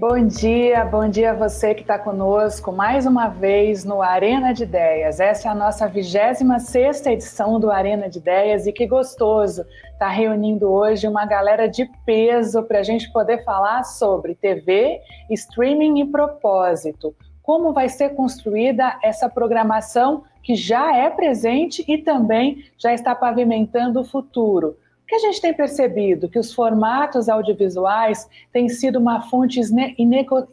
[0.00, 4.62] Bom dia, bom dia a você que está conosco mais uma vez no Arena de
[4.62, 5.20] Ideias.
[5.20, 10.08] Essa é a nossa 26 edição do Arena de Ideias e que gostoso estar tá
[10.08, 16.06] reunindo hoje uma galera de peso para a gente poder falar sobre TV, streaming e
[16.06, 17.14] propósito.
[17.42, 24.00] Como vai ser construída essa programação que já é presente e também já está pavimentando
[24.00, 24.78] o futuro
[25.10, 29.60] que a gente tem percebido que os formatos audiovisuais têm sido uma fonte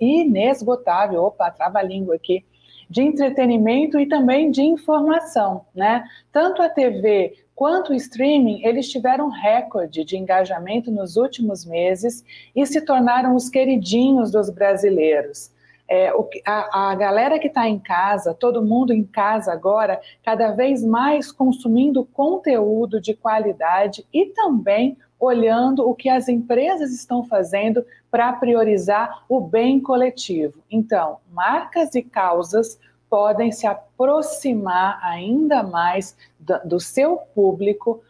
[0.01, 2.43] inesgotável, opa, trava a língua aqui,
[2.89, 6.03] de entretenimento e também de informação, né?
[6.31, 12.65] Tanto a TV quanto o streaming, eles tiveram recorde de engajamento nos últimos meses e
[12.65, 15.51] se tornaram os queridinhos dos brasileiros
[15.87, 20.51] é, o, a, a galera que está em casa, todo mundo em casa agora, cada
[20.51, 27.83] vez mais consumindo conteúdo de qualidade e também olhando o que as empresas estão fazendo
[28.11, 30.61] para priorizar o bem coletivo.
[30.69, 38.03] Então, marcas e causas podem se aproximar ainda mais do, do seu público,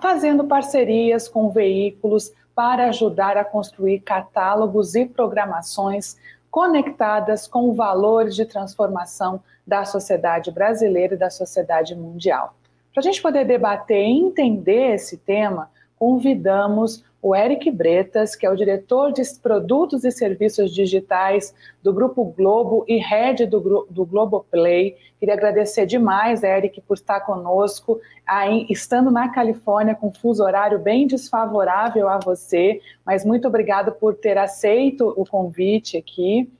[0.00, 6.16] fazendo parcerias com veículos para ajudar a construir catálogos e programações
[6.54, 12.54] conectadas com valores de transformação da sociedade brasileira e da sociedade mundial.
[12.92, 18.50] Para a gente poder debater e entender esse tema, convidamos o Eric Bretas, que é
[18.50, 24.94] o diretor de produtos e serviços digitais do Grupo Globo e head do, do Globoplay.
[25.18, 31.06] Queria agradecer demais, Eric, por estar conosco, aí, estando na Califórnia com fuso horário bem
[31.06, 36.52] desfavorável a você, mas muito obrigado por ter aceito o convite aqui.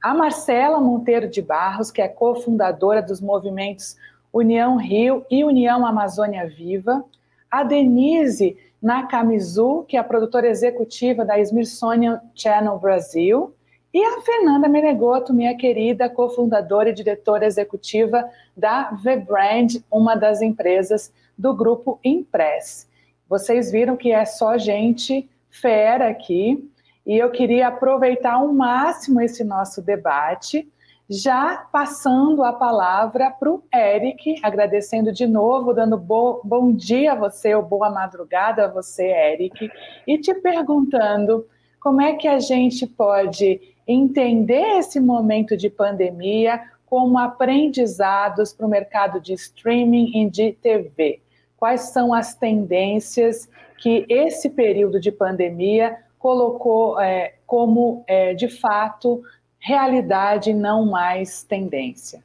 [0.00, 3.96] A Marcela Monteiro de Barros, que é cofundadora dos movimentos
[4.32, 7.04] União Rio e União Amazônia Viva.
[7.52, 13.54] A Denise Nakamizu, que é a produtora executiva da Smithsonian Channel Brasil.
[13.92, 18.24] E a Fernanda Menegoto, minha querida cofundadora e diretora executiva
[18.56, 22.88] da VBrand, uma das empresas do grupo Impress.
[23.28, 26.66] Vocês viram que é só gente fera aqui,
[27.04, 30.66] e eu queria aproveitar ao máximo esse nosso debate,
[31.12, 37.14] já passando a palavra para o Eric, agradecendo de novo, dando bo bom dia a
[37.14, 39.70] você, ou boa madrugada a você, Eric,
[40.06, 41.46] e te perguntando
[41.78, 48.70] como é que a gente pode entender esse momento de pandemia como aprendizados para o
[48.70, 51.20] mercado de streaming e de TV.
[51.58, 59.22] Quais são as tendências que esse período de pandemia colocou é, como, é, de fato,
[59.62, 62.22] realidade, não mais tendência.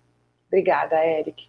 [0.48, 1.46] Obrigada, Eric.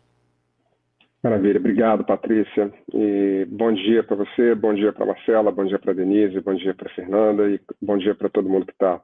[1.23, 2.73] Maravilha, obrigado, Patrícia.
[2.95, 6.75] E bom dia para você, bom dia para Marcela, bom dia para Denise, bom dia
[6.75, 9.01] para Fernanda e bom dia para todo mundo que está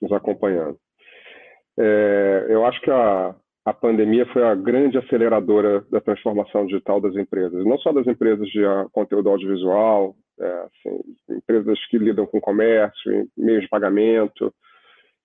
[0.00, 0.78] nos acompanhando.
[1.78, 7.16] É, eu acho que a, a pandemia foi a grande aceleradora da transformação digital das
[7.16, 13.28] empresas, não só das empresas de conteúdo audiovisual, é, assim, empresas que lidam com comércio,
[13.36, 14.54] meios de pagamento.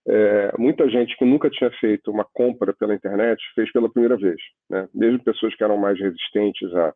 [0.07, 4.37] É, muita gente que nunca tinha feito uma compra pela internet fez pela primeira vez,
[4.69, 4.87] né?
[4.93, 6.93] mesmo pessoas que eram mais resistentes a,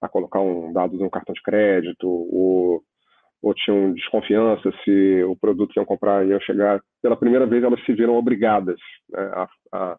[0.00, 2.82] a colocar um dado no cartão de crédito ou,
[3.42, 6.80] ou tinham desconfiança se o produto que iam comprar ia chegar.
[7.02, 8.78] Pela primeira vez, elas se viram obrigadas
[9.10, 9.96] né, a, a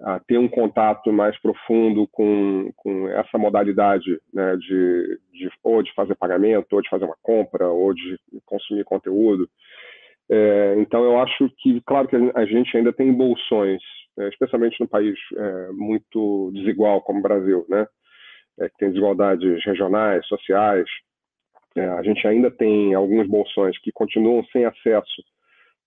[0.00, 5.92] a ter um contato mais profundo com, com essa modalidade né, de, de, ou de
[5.94, 9.48] fazer pagamento, ou de fazer uma compra, ou de consumir conteúdo.
[10.28, 13.80] É, então, eu acho que, claro que a gente ainda tem bolsões,
[14.18, 17.86] é, especialmente num país é, muito desigual como o Brasil, né,
[18.60, 20.88] é, que tem desigualdades regionais, sociais.
[21.76, 25.22] É, a gente ainda tem alguns bolsões que continuam sem acesso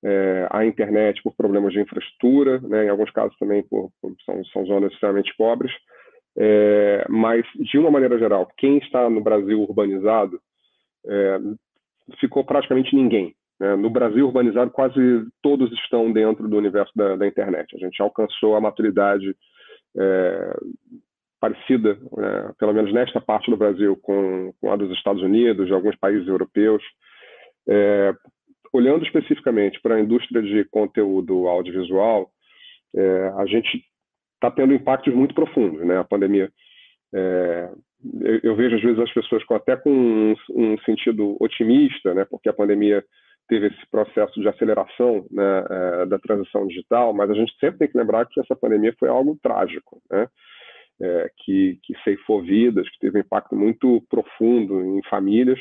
[0.03, 4.45] é, à internet por problemas de infraestrutura, né, em alguns casos também por, por são,
[4.45, 5.73] são, zonas extremamente pobres,
[7.09, 10.39] mas de uma maneira geral, quem está no Brasil urbanizado
[12.17, 13.35] ficou praticamente ninguém.
[13.59, 13.75] Né?
[13.75, 14.99] No Brasil urbanizado, quase
[15.41, 17.75] todos estão dentro do universo da, da internet.
[17.75, 19.35] A gente alcançou a maturidade
[19.97, 20.57] é,
[21.39, 25.73] parecida, né, pelo menos nesta parte do Brasil, com, com a dos Estados Unidos, de
[25.73, 26.83] alguns países europeus.
[27.67, 28.13] É,
[28.71, 32.29] olhando especificamente para a indústria de conteúdo audiovisual,
[32.95, 33.83] é, a gente
[34.35, 35.97] está tendo impactos muito profundos, né?
[35.97, 36.49] A pandemia,
[37.13, 37.69] é,
[38.21, 42.25] eu, eu, vejo às vezes as pessoas com, até com um, um, sentido otimista, né?
[42.25, 43.03] Porque a pandemia
[43.49, 47.87] teve esse processo de aceleração né, é, da transição digital, mas a gente sempre tem
[47.89, 50.27] que lembrar que essa pandemia foi algo trágico, né?
[51.01, 55.57] É, que, que ceifou vidas, que teve um impacto muito profundo em famílias,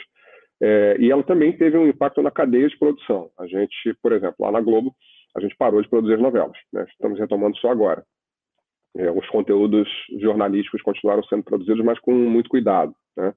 [0.61, 3.31] é, e ela também teve um impacto na cadeia de produção.
[3.39, 4.93] A gente, por exemplo, lá na Globo,
[5.37, 6.57] a gente parou de produzir novelas.
[6.73, 6.85] Né?
[6.91, 8.05] Estamos retomando só agora.
[8.97, 9.89] É, os conteúdos
[10.19, 12.93] jornalísticos continuaram sendo produzidos, mas com muito cuidado.
[13.17, 13.33] Né?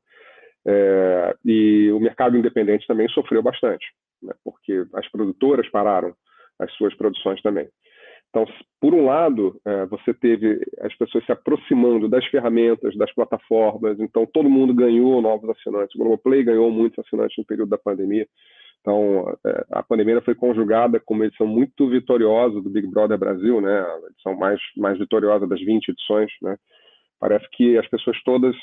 [0.66, 3.86] É, e o mercado independente também sofreu bastante,
[4.22, 4.34] né?
[4.44, 6.14] porque as produtoras pararam
[6.60, 7.68] as suas produções também.
[8.30, 8.46] Então,
[8.80, 14.26] por um lado, é, você teve as pessoas se aproximando das ferramentas, das plataformas, então
[14.26, 15.94] todo mundo ganhou novos assinantes.
[15.96, 18.26] O Globoplay ganhou muitos assinantes no período da pandemia.
[18.80, 23.60] Então, é, a pandemia foi conjugada com uma edição muito vitoriosa do Big Brother Brasil,
[23.60, 23.82] né?
[23.82, 26.56] A edição mais, mais vitoriosa das 20 edições, né?
[27.20, 28.56] Parece que as pessoas todas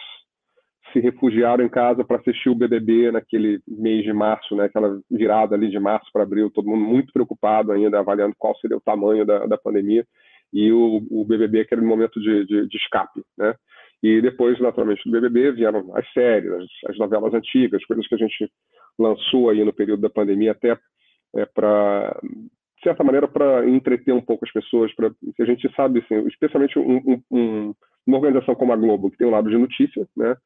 [0.93, 4.64] se refugiaram em casa para assistir o BBB naquele mês de março, né?
[4.64, 8.76] Aquela virada ali de março para abril, todo mundo muito preocupado ainda, avaliando qual seria
[8.76, 10.05] o tamanho da, da pandemia
[10.52, 13.55] e o, o BBB aquele momento de, de, de, escape, né?
[14.02, 18.19] E depois, naturalmente, do BBB vieram as séries, as, as, novelas antigas, coisas que a
[18.19, 18.50] gente
[18.99, 20.79] lançou aí no período da pandemia até
[21.37, 25.99] é, para de certa maneira para entreter um pouco as pessoas, para a gente sabe,
[25.99, 27.75] assim, especialmente um, um,
[28.06, 30.37] uma organização como a Globo que tem um lado de notícia, né?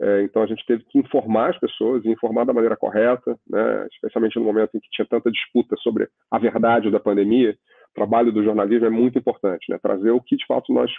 [0.00, 4.38] É, então a gente teve que informar as pessoas, informar da maneira correta, né, especialmente
[4.38, 7.54] no momento em que tinha tanta disputa sobre a verdade da pandemia.
[7.90, 10.90] O trabalho do jornalismo é muito importante, né, trazer o que de fato nós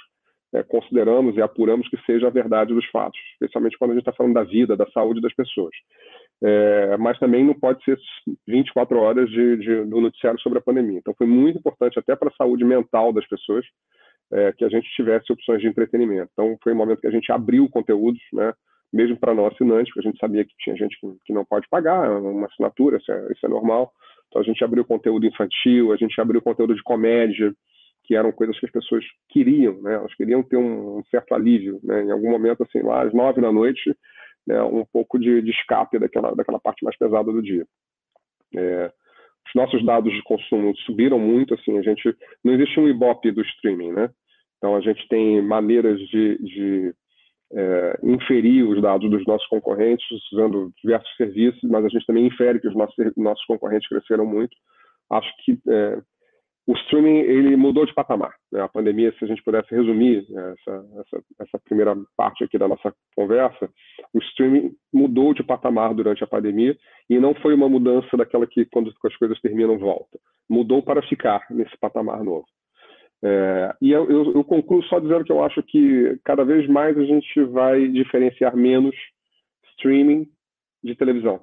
[0.53, 4.13] é, consideramos e apuramos que seja a verdade dos fatos, especialmente quando a gente está
[4.13, 5.73] falando da vida, da saúde das pessoas.
[6.43, 7.97] É, mas também não pode ser
[8.47, 10.99] 24 horas de, de, do noticiário sobre a pandemia.
[10.99, 13.65] Então foi muito importante até para a saúde mental das pessoas
[14.31, 16.29] é, que a gente tivesse opções de entretenimento.
[16.33, 18.53] Então foi um momento que a gente abriu conteúdos, né,
[18.91, 21.67] mesmo para não assinante, porque a gente sabia que tinha gente que, que não pode
[21.69, 23.91] pagar uma assinatura, isso é, isso é, normal.
[24.27, 27.53] Então a gente abriu conteúdo infantil, a gente abriu conteúdo de comédia,
[28.03, 29.93] que eram coisas que as pessoas queriam, né?
[29.93, 32.03] Elas queriam ter um, um certo alívio, né?
[32.03, 33.95] Em algum momento, assim, lá às nove da noite,
[34.45, 34.61] né?
[34.63, 37.65] um pouco de, de escape daquela, daquela parte mais pesada do dia.
[38.55, 38.91] É,
[39.47, 43.41] os nossos dados de consumo subiram muito, assim, a gente não existe um ibope do
[43.41, 44.09] streaming, né?
[44.57, 46.93] Então a gente tem maneiras de, de
[47.53, 52.59] é, inferir os dados dos nossos concorrentes usando diversos serviços, mas a gente também infere
[52.59, 54.55] que os nossos, nossos concorrentes cresceram muito.
[55.09, 56.01] Acho que é,
[56.67, 58.33] o streaming ele mudou de patamar.
[58.51, 58.61] Né?
[58.61, 62.67] A pandemia, se a gente pudesse resumir né, essa, essa, essa, primeira parte aqui da
[62.67, 63.69] nossa conversa,
[64.13, 66.77] o streaming mudou de patamar durante a pandemia
[67.09, 70.19] e não foi uma mudança daquela que quando as coisas terminam volta.
[70.49, 72.45] Mudou para ficar nesse patamar novo.
[73.23, 76.97] É, e eu, eu, eu, concluo só dizendo que eu acho que cada vez mais
[76.97, 78.95] a gente vai diferenciar menos
[79.73, 80.27] streaming
[80.83, 81.39] de televisão.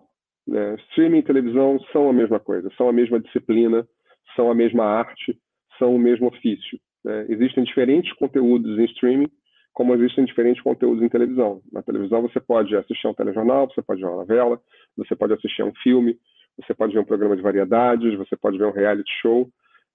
[0.46, 0.74] Né?
[0.90, 3.86] Streaming e televisão são a mesma coisa, são a mesma disciplina,
[4.34, 5.38] são a mesma arte,
[5.78, 6.80] são o mesmo ofício.
[7.04, 7.26] Né?
[7.28, 9.28] Existem diferentes conteúdos em streaming,
[9.72, 11.60] como existem diferentes conteúdos em televisão.
[11.72, 14.60] Na televisão você pode assistir um telejornal, você pode ver uma novela,
[14.96, 16.18] você pode assistir um filme,
[16.60, 19.48] você pode ver um programa de variedades, você pode ver um reality show.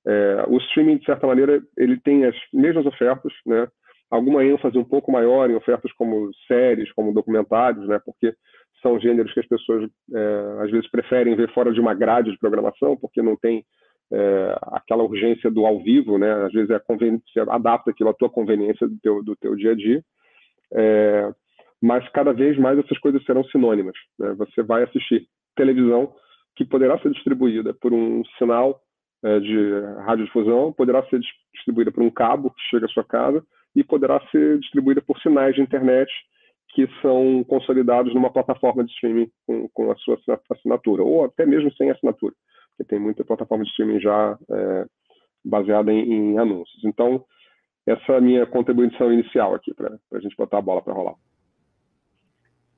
[0.05, 3.67] É, o streaming, de certa maneira, ele tem as mesmas ofertas, né?
[4.11, 8.00] alguma ênfase um pouco maior em ofertas como séries, como documentários, né?
[8.05, 8.33] porque
[8.81, 12.38] são gêneros que as pessoas é, às vezes preferem ver fora de uma grade de
[12.38, 13.65] programação, porque não tem
[14.11, 16.31] é, aquela urgência do ao vivo, né?
[16.45, 19.75] às vezes é você adapta aquilo à tua conveniência do teu, do teu dia a
[19.75, 20.03] dia.
[20.73, 21.31] É,
[21.81, 23.95] mas cada vez mais essas coisas serão sinônimas.
[24.19, 24.33] Né?
[24.38, 26.13] Você vai assistir televisão
[26.55, 28.79] que poderá ser distribuída por um sinal
[29.39, 31.20] de radiodifusão poderá ser
[31.53, 33.44] distribuída por um cabo que chega à sua casa
[33.75, 36.12] e poderá ser distribuída por sinais de internet
[36.74, 40.18] que são consolidados numa plataforma de streaming com, com a sua
[40.51, 42.34] assinatura, ou até mesmo sem assinatura,
[42.70, 44.86] porque tem muita plataforma de streaming já é,
[45.46, 46.84] baseada em, em, anúncios.
[46.84, 47.24] Então,
[47.86, 51.15] essa é a minha contribuição inicial aqui, para a gente botar a bola para rolar.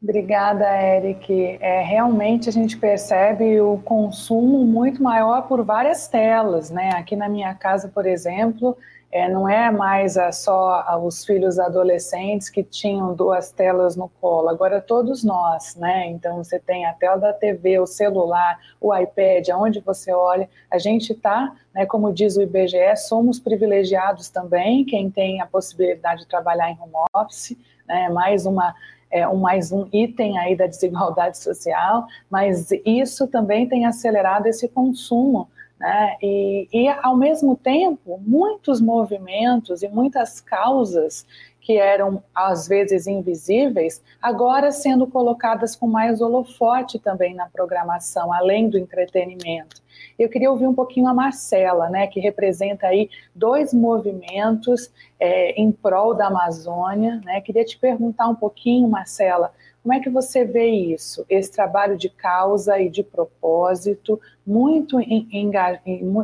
[0.02, 1.58] Obrigada, Eric.
[1.60, 6.92] É, realmente a gente percebe o consumo muito maior por várias telas, né?
[6.96, 8.78] Aqui na minha casa, por exemplo,
[9.12, 14.50] é, não é mais a, só os filhos adolescentes que tinham duas telas no colo,
[14.50, 16.08] agora todos nós, né?
[16.08, 20.78] Então você tem a tela da TV, o celular, o iPad, aonde você olha, a
[20.78, 26.28] gente está, né, como diz o IBGE, somos privilegiados também, quem tem a possibilidade de
[26.28, 28.10] trabalhar em home office, né?
[28.10, 28.76] Mais uma
[29.16, 34.68] é, um, mais um item aí da desigualdade social, mas isso também tem acelerado esse
[34.68, 35.48] consumo
[35.80, 36.16] né?
[36.22, 41.26] E, e, ao mesmo tempo, muitos movimentos e muitas causas
[41.66, 48.70] que eram às vezes invisíveis, agora sendo colocadas com mais holofote também na programação, além
[48.70, 49.82] do entretenimento.
[50.18, 55.72] Eu queria ouvir um pouquinho a Marcela, né, que representa aí dois movimentos é, em
[55.72, 57.20] prol da Amazônia.
[57.26, 57.42] Né?
[57.42, 61.26] Queria te perguntar um pouquinho, Marcela, Como é que você vê isso?
[61.28, 65.00] Esse trabalho de causa e de propósito, muito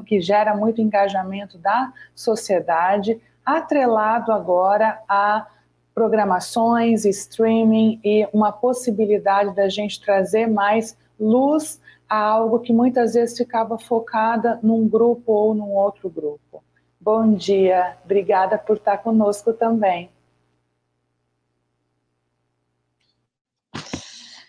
[0.06, 5.48] que gera muito engajamento da sociedade, atrelado agora a
[5.94, 13.38] programações, streaming e uma possibilidade da gente trazer mais luz a algo que muitas vezes
[13.38, 16.64] ficava focada num grupo ou num outro grupo.
[17.00, 20.10] Bom dia, obrigada por estar conosco também.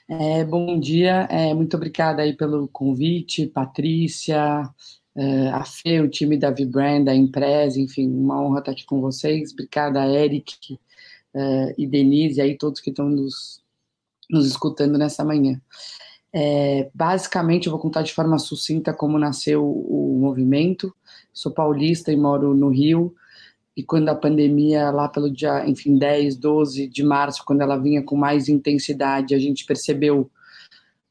[0.09, 4.63] É, bom dia, é, muito obrigada aí pelo convite, Patrícia,
[5.53, 9.53] a Fê, o time da Vibrand, a empresa, enfim, uma honra estar aqui com vocês.
[9.53, 10.79] Obrigada, Eric
[11.35, 13.63] é, e Denise, aí todos que estão nos,
[14.31, 15.61] nos escutando nessa manhã.
[16.35, 20.95] É, basicamente, eu vou contar de forma sucinta como nasceu o movimento.
[21.33, 23.15] Sou paulista e moro no Rio
[23.77, 28.03] e quando a pandemia, lá pelo dia, enfim, 10, 12 de março, quando ela vinha
[28.03, 30.31] com mais intensidade, a gente percebeu,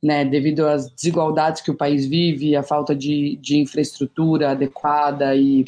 [0.01, 5.63] né, devido às desigualdades que o país vive, a falta de, de infraestrutura adequada e,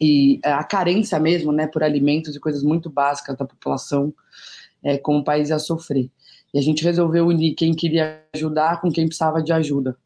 [0.00, 4.12] e a carência mesmo, né, por alimentos e coisas muito básicas da população,
[4.82, 6.10] é, como o país ia sofrer.
[6.52, 9.96] E a gente resolveu unir quem queria ajudar com quem precisava de ajuda.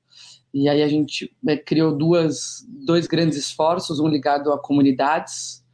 [0.52, 5.64] E aí a gente é, criou duas, dois grandes esforços, um ligado a comunidades,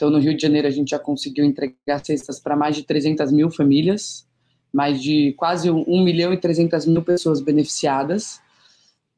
[0.00, 3.30] então, no Rio de Janeiro, a gente já conseguiu entregar cestas para mais de 300
[3.30, 4.26] mil famílias,
[4.72, 8.40] mais de quase 1 milhão e 300 mil pessoas beneficiadas,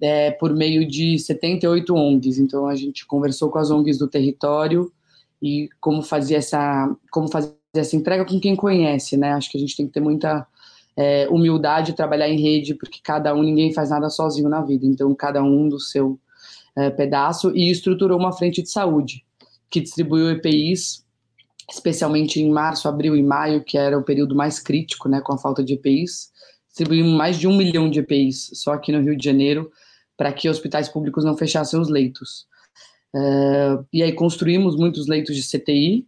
[0.00, 2.38] é, por meio de 78 ONGs.
[2.38, 4.92] Então, a gente conversou com as ONGs do território
[5.40, 9.32] e como fazer essa, como fazer essa entrega com quem conhece, né?
[9.32, 10.46] Acho que a gente tem que ter muita
[10.96, 14.86] é, humildade, trabalhar em rede, porque cada um, ninguém faz nada sozinho na vida.
[14.86, 16.18] Então, cada um do seu
[16.76, 19.24] é, pedaço e estruturou uma frente de saúde
[19.70, 21.04] que distribuiu EPIs,
[21.70, 25.38] especialmente em março, abril e maio, que era o período mais crítico, né, com a
[25.38, 26.30] falta de EPIs.
[26.68, 29.70] Distribuímos mais de um milhão de EPIs só aqui no Rio de Janeiro,
[30.16, 32.46] para que hospitais públicos não fechassem os leitos.
[33.14, 36.06] Uh, e aí construímos muitos leitos de CTI,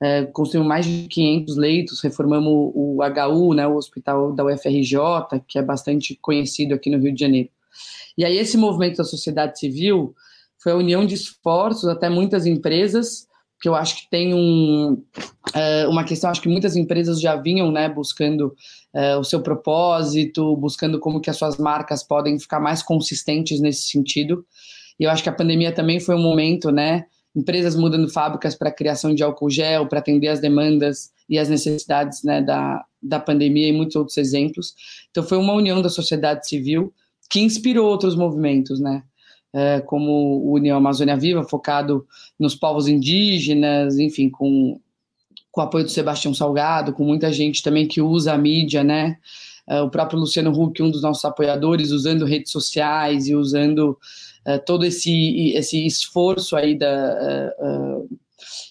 [0.00, 4.98] uh, é, construímos mais de 500 leitos, reformamos o HU, né, o hospital da UFRJ,
[5.48, 7.48] que é bastante conhecido aqui no Rio de Janeiro.
[8.16, 10.14] E aí esse movimento da sociedade civil
[10.58, 13.26] foi a união de esforços, até muitas empresas,
[13.64, 17.72] que eu acho que tem um, uh, uma questão, acho que muitas empresas já vinham
[17.72, 18.54] né, buscando
[18.94, 23.88] uh, o seu propósito, buscando como que as suas marcas podem ficar mais consistentes nesse
[23.88, 24.44] sentido.
[25.00, 27.06] E eu acho que a pandemia também foi um momento, né?
[27.34, 31.48] Empresas mudando fábricas para a criação de álcool gel, para atender as demandas e as
[31.48, 34.74] necessidades né, da, da pandemia e muitos outros exemplos.
[35.10, 36.92] Então, foi uma união da sociedade civil
[37.30, 39.02] que inspirou outros movimentos, né?
[39.54, 42.04] É, como o União Amazônia Viva, focado
[42.36, 44.80] nos povos indígenas, enfim, com,
[45.52, 49.16] com o apoio do Sebastião Salgado, com muita gente também que usa a mídia, né?
[49.68, 53.96] É, o próprio Luciano Huck, um dos nossos apoiadores, usando redes sociais e usando
[54.44, 57.52] é, todo esse, esse esforço aí da.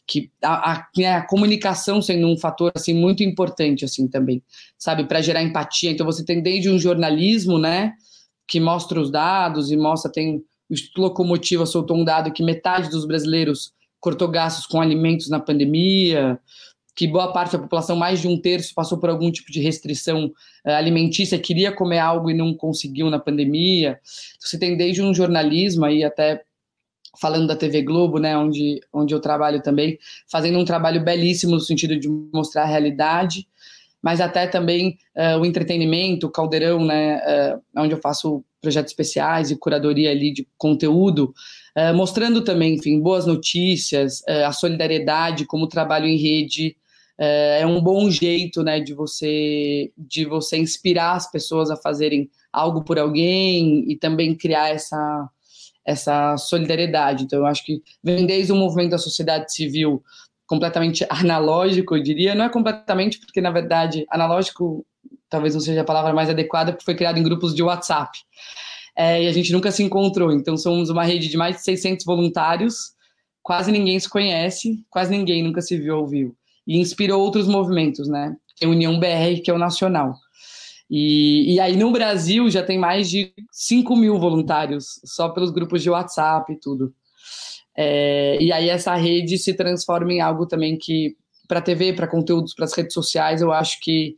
[0.05, 4.43] que a, a, né, a, comunicação sendo um fator assim muito importante assim também
[4.77, 7.93] sabe para gerar empatia então você tem desde um jornalismo né
[8.45, 12.89] que mostra os dados e mostra tem o Instituto Locomotiva soltou um dado que metade
[12.89, 16.39] dos brasileiros cortou gastos com alimentos na pandemia,
[16.95, 20.25] que boa parte da população, mais de um terço, passou por algum tipo de restrição
[20.25, 23.99] uh, alimentícia, queria comer algo e não conseguiu na pandemia.
[24.39, 26.43] Você tem desde um jornalismo aí até
[27.19, 29.99] falando da TV Globo, né, onde, onde eu trabalho também,
[30.29, 33.47] fazendo um trabalho belíssimo no sentido de mostrar a realidade,
[34.03, 37.21] mas até também uh, o entretenimento, o Caldeirão, né,
[37.55, 41.33] uh, onde eu faço projetos especiais e curadoria ali de conteúdo,
[41.77, 46.75] uh, mostrando também, enfim, boas notícias, a solidariedade, como o trabalho em rede
[47.15, 52.83] é um bom jeito, né, de você de você inspirar as pessoas a fazerem algo
[52.83, 55.29] por alguém e também criar essa
[55.85, 57.23] essa solidariedade.
[57.23, 60.01] Então, eu acho que vem desde o movimento da sociedade civil
[60.53, 64.85] completamente analógico, eu diria, não é completamente porque na verdade analógico
[65.33, 68.19] talvez não seja a palavra mais adequada, porque foi criado em grupos de WhatsApp.
[68.95, 70.31] É, e a gente nunca se encontrou.
[70.31, 72.91] Então, somos uma rede de mais de 600 voluntários,
[73.41, 76.35] quase ninguém se conhece, quase ninguém nunca se viu ou viu.
[76.67, 78.35] E inspirou outros movimentos, né?
[78.59, 80.13] Tem a União BR, que é o nacional.
[80.87, 85.81] E, e aí, no Brasil, já tem mais de 5 mil voluntários, só pelos grupos
[85.81, 86.93] de WhatsApp e tudo.
[87.75, 91.15] É, e aí, essa rede se transforma em algo também que,
[91.47, 94.15] para TV, para conteúdos, para as redes sociais, eu acho que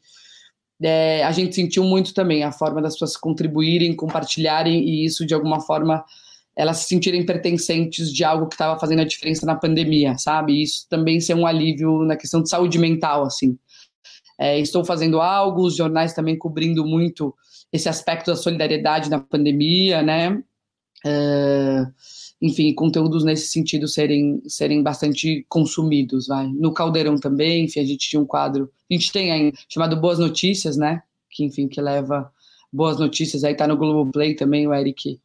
[0.81, 5.33] é, a gente sentiu muito também a forma das pessoas contribuírem, compartilharem e isso de
[5.33, 6.03] alguma forma
[6.55, 10.61] elas se sentirem pertencentes de algo que estava fazendo a diferença na pandemia, sabe?
[10.61, 13.57] isso também ser um alívio na questão de saúde mental, assim.
[14.39, 17.35] é, estou fazendo algo, os jornais também cobrindo muito
[17.73, 20.41] esse aspecto da solidariedade na pandemia, né?
[21.05, 21.85] É,
[22.41, 26.47] enfim, conteúdos nesse sentido serem, serem bastante consumidos, vai.
[26.47, 30.19] No Caldeirão também, enfim, a gente tinha um quadro, a gente tem aí, chamado Boas
[30.19, 31.01] Notícias, né?
[31.29, 32.31] Que, enfim, que leva
[32.75, 35.19] boas notícias, aí tá no Globoplay também, o Eric,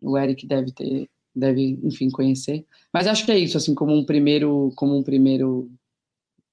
[0.00, 2.64] o Eric deve ter, deve, enfim, conhecer.
[2.92, 5.70] Mas acho que é isso, assim, como um primeiro, como um primeiro,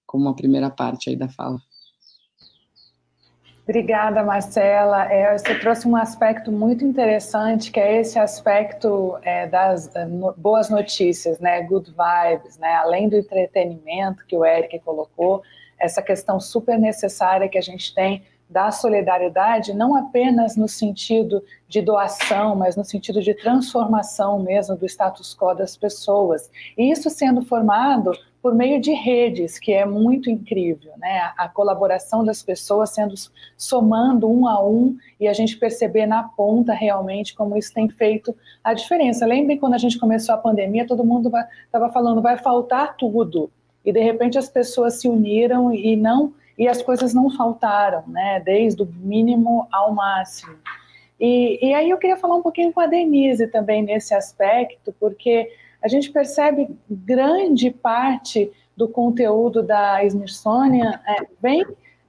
[0.06, 1.62] como uma primeira parte aí da fala.
[3.72, 5.10] Obrigada, Marcela.
[5.10, 10.34] É, você trouxe um aspecto muito interessante, que é esse aspecto é, das é, no,
[10.34, 11.62] boas notícias, né?
[11.62, 12.74] Good vibes, né?
[12.76, 15.42] Além do entretenimento que o Eric colocou,
[15.80, 21.82] essa questão super necessária que a gente tem da solidariedade, não apenas no sentido de
[21.82, 26.52] doação, mas no sentido de transformação mesmo do status quo das pessoas.
[26.78, 31.32] E isso sendo formado por meio de redes, que é muito incrível, né?
[31.38, 33.14] A colaboração das pessoas sendo
[33.56, 38.36] somando um a um e a gente perceber na ponta realmente como isso tem feito
[38.64, 39.26] a diferença.
[39.28, 41.32] Lembrem quando a gente começou a pandemia, todo mundo
[41.66, 43.52] estava falando vai faltar tudo.
[43.86, 48.42] E de repente as pessoas se uniram e não e as coisas não faltaram, né?
[48.44, 50.56] Desde o mínimo ao máximo.
[51.20, 55.48] E, e aí eu queria falar um pouquinho com a Denise também nesse aspecto, porque
[55.84, 61.66] a gente percebe grande parte do conteúdo da Smithsonian é, vem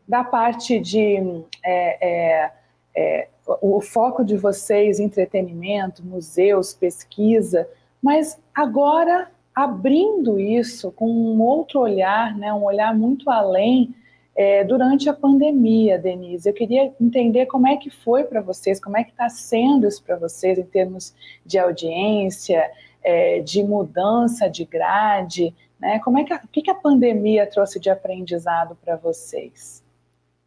[0.07, 2.53] da parte de é, é,
[2.95, 3.29] é
[3.61, 7.69] o foco de vocês, entretenimento, museus, pesquisa,
[8.01, 13.95] mas agora abrindo isso com um outro olhar, né, um olhar muito além
[14.35, 16.49] é, durante a pandemia, Denise.
[16.49, 20.03] Eu queria entender como é que foi para vocês, como é que está sendo isso
[20.03, 21.15] para vocês em termos
[21.45, 22.65] de audiência,
[23.03, 25.99] é, de mudança de grade, né?
[26.01, 29.83] Como é que a, o que, a pandemia trouxe de aprendizado para vocês?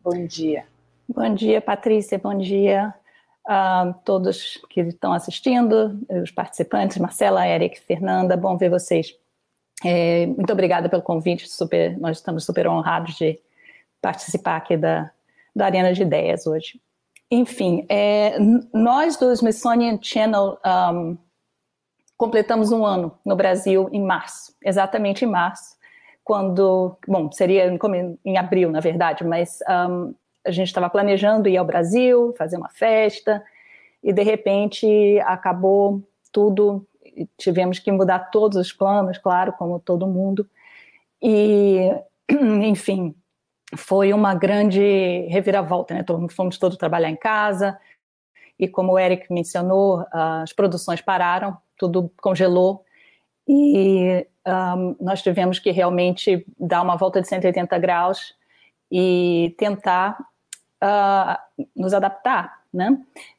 [0.02, 0.66] Bom dia.
[1.08, 2.18] Bom dia, Patrícia.
[2.18, 2.94] Bom dia
[3.46, 8.36] a todos que estão assistindo, os participantes, Marcela, Eric, Fernanda.
[8.36, 9.14] Bom ver vocês.
[9.84, 11.50] É, muito obrigada pelo convite.
[11.50, 13.40] Super, nós estamos super honrados de
[14.02, 15.12] participar aqui da,
[15.56, 16.80] da Arena de Ideias hoje.
[17.30, 18.38] Enfim, é,
[18.74, 20.58] nós do Smithsonian Channel
[20.94, 21.18] um,
[22.18, 25.76] completamos um ano no Brasil em março, exatamente em março,
[26.24, 27.68] quando, bom, seria
[28.26, 30.14] em, abril, na verdade, mas um,
[30.46, 33.44] a gente estava planejando ir ao Brasil, fazer uma festa,
[34.04, 36.02] e de repente acabou
[36.32, 36.86] tudo,
[37.38, 40.48] tivemos que mudar todos os planos, claro, como todo mundo,
[41.22, 41.92] e,
[42.64, 43.16] enfim,
[43.76, 46.06] foi uma grande reviravolta, né?
[46.30, 47.78] Fomos todos trabalhar em casa
[48.58, 52.84] e como o Eric mencionou, as produções pararam, tudo congelou
[53.48, 58.34] e um, nós tivemos que realmente dar uma volta de 180 graus
[58.92, 60.18] e tentar
[60.84, 62.98] uh, nos adaptar, né?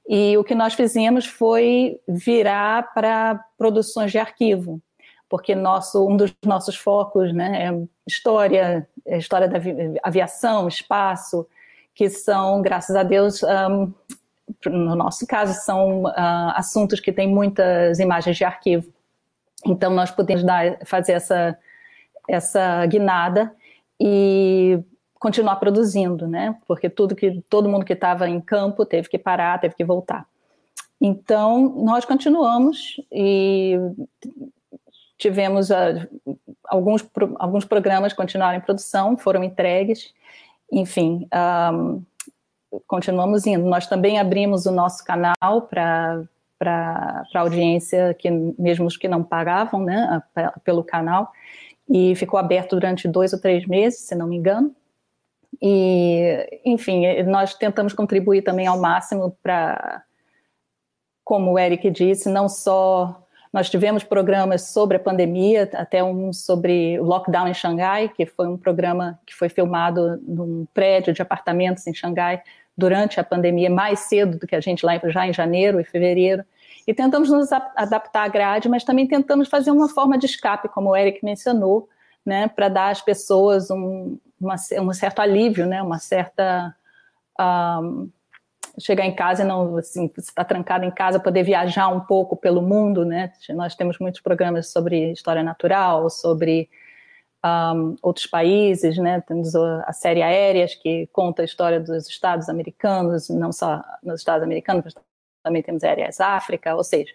[0.08, 4.80] E o que nós fizemos foi virar para produções de arquivo,
[5.28, 9.58] porque nosso, um dos nossos focos né, é história, é história da
[10.02, 11.46] aviação, espaço,
[11.94, 13.92] que são, graças a Deus, um,
[14.66, 18.92] no nosso caso, são uh, assuntos que têm muitas imagens de arquivo.
[19.64, 21.58] Então, nós podemos dar, fazer essa,
[22.28, 23.52] essa guinada
[24.00, 24.78] e
[25.18, 26.56] continuar produzindo, né?
[26.66, 30.26] Porque tudo que todo mundo que estava em campo teve que parar, teve que voltar.
[31.00, 33.76] Então, nós continuamos e
[35.18, 37.04] tivemos uh, alguns,
[37.36, 40.12] alguns programas continuaram em produção, foram entregues,
[40.70, 41.28] enfim,
[41.72, 42.02] um,
[42.86, 43.64] continuamos indo.
[43.64, 46.24] Nós também abrimos o nosso canal para
[46.58, 50.22] para audiência que mesmo os que não pagavam, né,
[50.64, 51.30] pelo canal
[51.88, 54.74] e ficou aberto durante dois ou três meses, se não me engano.
[55.62, 60.02] E, enfim, nós tentamos contribuir também ao máximo para,
[61.24, 66.98] como o Eric disse, não só nós tivemos programas sobre a pandemia, até um sobre
[67.00, 71.86] o lockdown em Xangai, que foi um programa que foi filmado num prédio de apartamentos
[71.86, 72.42] em Xangai
[72.76, 76.44] durante a pandemia, mais cedo do que a gente lá já em janeiro e fevereiro.
[76.86, 80.90] E tentamos nos adaptar à grade, mas também tentamos fazer uma forma de escape, como
[80.90, 81.88] o Eric mencionou,
[82.24, 86.74] né, para dar às pessoas um, uma, um certo alívio, né, uma certa
[87.40, 88.08] um,
[88.78, 92.60] chegar em casa e não, assim, está trancado em casa, poder viajar um pouco pelo
[92.60, 93.32] mundo, né?
[93.50, 96.68] Nós temos muitos programas sobre história natural, sobre
[97.44, 99.20] um, outros países, né?
[99.20, 104.42] Temos a série Aéreas, que conta a história dos Estados americanos, não só nos Estados
[104.42, 104.94] americanos, mas
[105.42, 107.12] também temos Aéreas África, ou seja,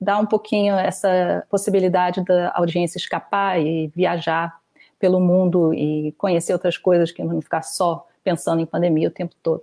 [0.00, 4.60] dá um pouquinho essa possibilidade da audiência escapar e viajar
[4.98, 9.34] pelo mundo e conhecer outras coisas que não ficar só pensando em pandemia o tempo
[9.42, 9.62] todo.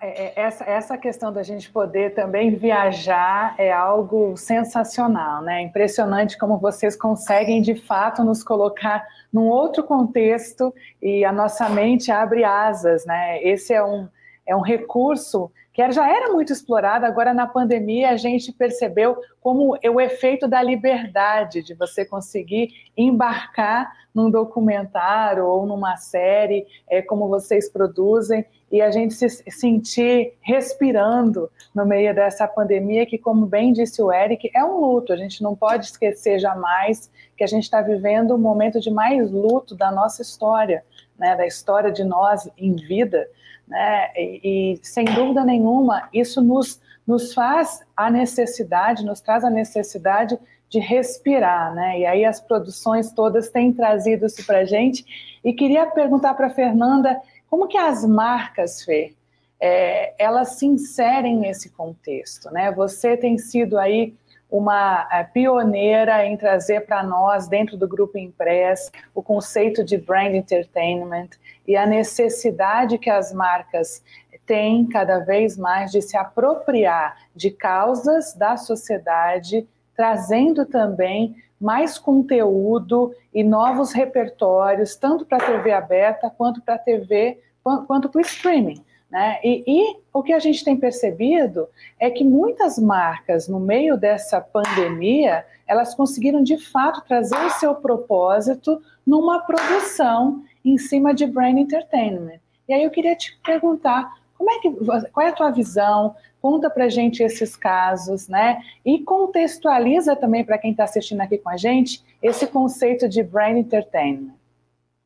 [0.00, 5.60] Essa, essa questão da gente poder também viajar é algo sensacional, né?
[5.60, 12.10] Impressionante como vocês conseguem de fato nos colocar num outro contexto e a nossa mente
[12.10, 13.42] abre asas, né?
[13.42, 14.08] Esse é um,
[14.46, 19.76] é um recurso que já era muito explorado, agora na pandemia a gente percebeu como
[19.84, 27.28] o efeito da liberdade, de você conseguir embarcar num documentário ou numa série, é, como
[27.28, 33.72] vocês produzem, e a gente se sentir respirando no meio dessa pandemia, que, como bem
[33.72, 35.12] disse o Eric, é um luto.
[35.12, 39.28] A gente não pode esquecer jamais que a gente está vivendo um momento de mais
[39.30, 40.84] luto da nossa história,
[41.18, 43.28] né, da história de nós em vida
[43.66, 44.10] né?
[44.14, 44.40] E,
[44.74, 50.78] e, sem dúvida nenhuma, isso nos, nos faz a necessidade, nos traz a necessidade de
[50.78, 52.00] respirar, né?
[52.00, 55.04] E aí as produções todas têm trazido isso para a gente.
[55.44, 59.14] E queria perguntar para a Fernanda como que as marcas, Fê,
[59.60, 62.72] é, elas se inserem nesse contexto, né?
[62.72, 64.14] Você tem sido aí
[64.50, 70.34] uma é, pioneira em trazer para nós, dentro do Grupo Impress, o conceito de brand
[70.34, 71.30] entertainment
[71.66, 74.02] e a necessidade que as marcas
[74.46, 83.14] têm cada vez mais de se apropriar de causas da sociedade, trazendo também mais conteúdo
[83.32, 88.22] e novos repertórios, tanto para a TV aberta quanto para a TV, quanto para o
[88.22, 88.84] streaming.
[89.10, 89.38] Né?
[89.44, 91.68] E, e, o que a gente tem percebido
[92.00, 97.76] é que muitas marcas, no meio dessa pandemia, elas conseguiram de fato trazer o seu
[97.76, 102.40] propósito numa produção em cima de brand entertainment.
[102.68, 104.70] E aí eu queria te perguntar, como é que,
[105.12, 106.14] qual é a tua visão?
[106.40, 108.60] Conta para gente esses casos, né?
[108.84, 113.56] E contextualiza também para quem está assistindo aqui com a gente esse conceito de brand
[113.56, 114.34] entertainment.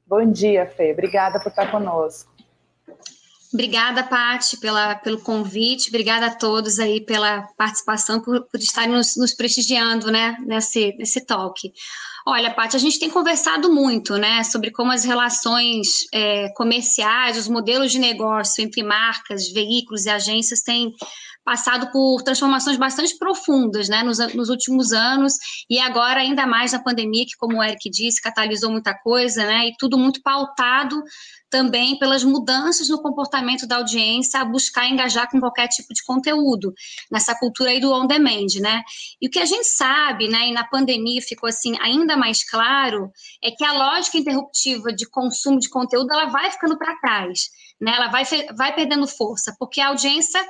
[0.07, 0.93] Bom dia, Fê.
[0.93, 2.33] Obrigada por estar conosco.
[3.53, 5.89] Obrigada, Paty, pela, pelo convite.
[5.89, 11.25] Obrigada a todos aí pela participação, por, por estarem nos, nos, prestigiando, né, nesse, nesse
[11.25, 11.73] talk.
[12.31, 17.49] Olha, Paty, a gente tem conversado muito, né, sobre como as relações é, comerciais, os
[17.49, 20.93] modelos de negócio entre marcas, veículos e agências têm
[21.43, 25.33] passado por transformações bastante profundas, né, nos, nos últimos anos
[25.71, 29.69] e agora ainda mais na pandemia, que como o Eric disse, catalisou muita coisa, né,
[29.69, 31.03] e tudo muito pautado
[31.51, 36.75] também pelas mudanças no comportamento da audiência a buscar engajar com qualquer tipo de conteúdo,
[37.11, 38.83] nessa cultura aí do on demand, né?
[39.21, 43.11] E o que a gente sabe, né, e na pandemia ficou assim ainda mais claro,
[43.43, 47.49] é que a lógica interruptiva de consumo de conteúdo, ela vai ficando para trás,
[47.81, 47.93] né?
[47.95, 48.25] Ela vai,
[48.57, 50.45] vai perdendo força, porque a audiência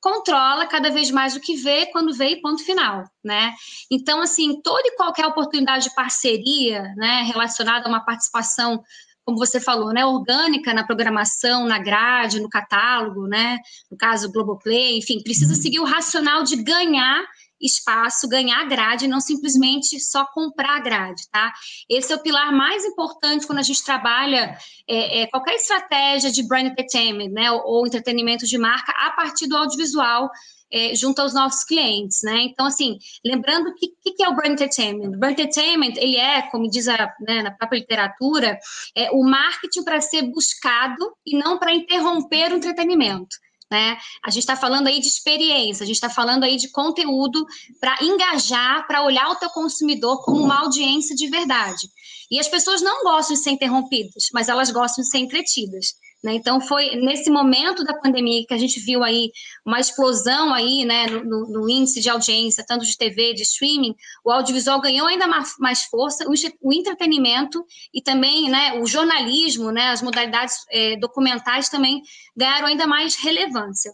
[0.00, 3.54] controla cada vez mais o que vê, quando vê e ponto final, né?
[3.90, 8.82] Então, assim, toda e qualquer oportunidade de parceria, né, relacionada a uma participação
[9.26, 13.58] como você falou, né, orgânica na programação, na grade, no catálogo, né,
[13.90, 15.60] no caso Globoplay, enfim, precisa uhum.
[15.60, 17.26] seguir o racional de ganhar
[17.60, 21.52] espaço, ganhar grade, não simplesmente só comprar grade, tá?
[21.88, 24.56] Esse é o pilar mais importante quando a gente trabalha
[24.88, 29.46] é, é, qualquer estratégia de brand entertainment, né, ou, ou entretenimento de marca a partir
[29.46, 30.30] do audiovisual
[30.72, 32.42] é, junto aos nossos clientes, né?
[32.42, 35.08] Então, assim, lembrando que o que, é o brand entertainment?
[35.08, 38.58] O brand entertainment, ele é, como diz a, né, na própria literatura,
[38.96, 43.36] é o marketing para ser buscado e não para interromper o entretenimento.
[43.70, 43.98] Né?
[44.24, 47.44] A gente está falando aí de experiência, a gente está falando aí de conteúdo
[47.80, 51.88] para engajar, para olhar o teu consumidor como uma audiência de verdade.
[52.30, 55.94] E as pessoas não gostam de ser interrompidas, mas elas gostam de ser entretidas.
[56.26, 56.34] Né?
[56.34, 59.30] Então, foi nesse momento da pandemia que a gente viu aí
[59.64, 64.32] uma explosão aí, né, no, no, índice de audiência, tanto de TV, de streaming, o
[64.32, 70.02] audiovisual ganhou ainda mais, força, o, o, entretenimento e também né, o jornalismo, né, as
[70.02, 72.02] modalidades é, documentais também
[72.36, 73.92] ganharam ainda mais relevância.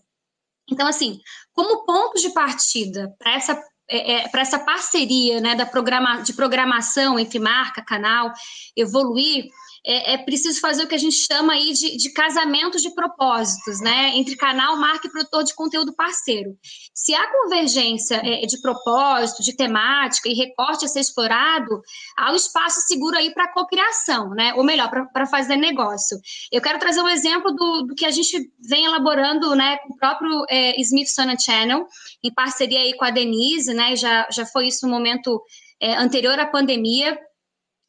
[0.71, 1.21] Então, assim,
[1.53, 6.33] como ponto de partida para essa é, é, para essa parceria né, da programa, de
[6.33, 8.33] programação entre marca, canal,
[8.75, 9.45] evoluir,
[9.85, 13.81] é, é, preciso fazer o que a gente chama aí de, de casamentos de propósitos,
[13.81, 14.13] né?
[14.15, 16.57] Entre canal, marca e produtor de conteúdo parceiro.
[16.95, 21.83] Se há convergência é, de propósito, de temática e recorte a ser explorado,
[22.17, 24.55] há um espaço seguro aí para cocriação, né?
[24.55, 26.17] Ou melhor, para fazer negócio.
[26.53, 29.97] Eu quero trazer um exemplo do, do que a gente vem elaborando, né, com o
[29.97, 31.87] próprio é, Smithsonian Channel,
[32.23, 33.97] em parceria aí com a Denise, né?
[33.97, 35.43] Já, já foi isso no momento
[35.81, 37.19] é, anterior à pandemia.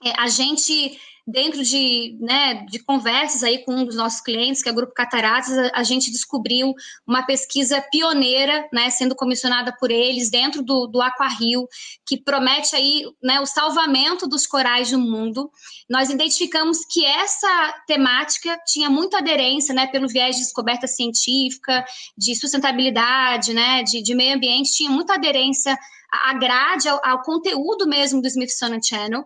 [0.04, 4.68] É, a gente dentro de, né, de conversas aí com um dos nossos clientes, que
[4.68, 6.74] é o Grupo Cataratas, a, a gente descobriu
[7.08, 11.68] uma pesquisa pioneira, né, sendo comissionada por eles dentro do, do Aquarrio,
[12.06, 15.50] que promete aí, né, o salvamento dos corais no mundo.
[15.90, 21.86] Nós identificamos que essa temática tinha muita aderência, né, pelo viés de descoberta científica,
[22.18, 25.78] de sustentabilidade, né, de, de meio ambiente, tinha muita aderência
[26.12, 29.24] à grade, ao, ao conteúdo mesmo do Smithsonian Channel.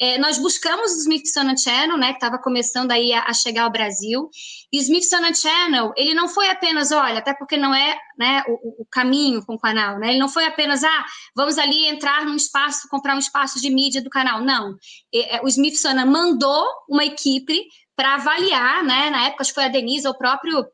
[0.00, 3.70] É, nós buscamos o Smithsonian Channel, né, que estava começando aí a, a, chegar ao
[3.70, 4.28] Brasil,
[4.72, 8.82] e o Smithsonian Channel, ele não foi apenas, olha, até porque não é né, o,
[8.82, 11.04] o, caminho com o canal, né, ele não foi apenas, ah,
[11.36, 14.76] vamos ali entrar num espaço, comprar um espaço de mídia do canal, não.
[15.14, 17.62] É, o Smithsonian mandou uma equipe
[17.94, 20.66] para avaliar, né, na época acho que foi a Denise, o próprio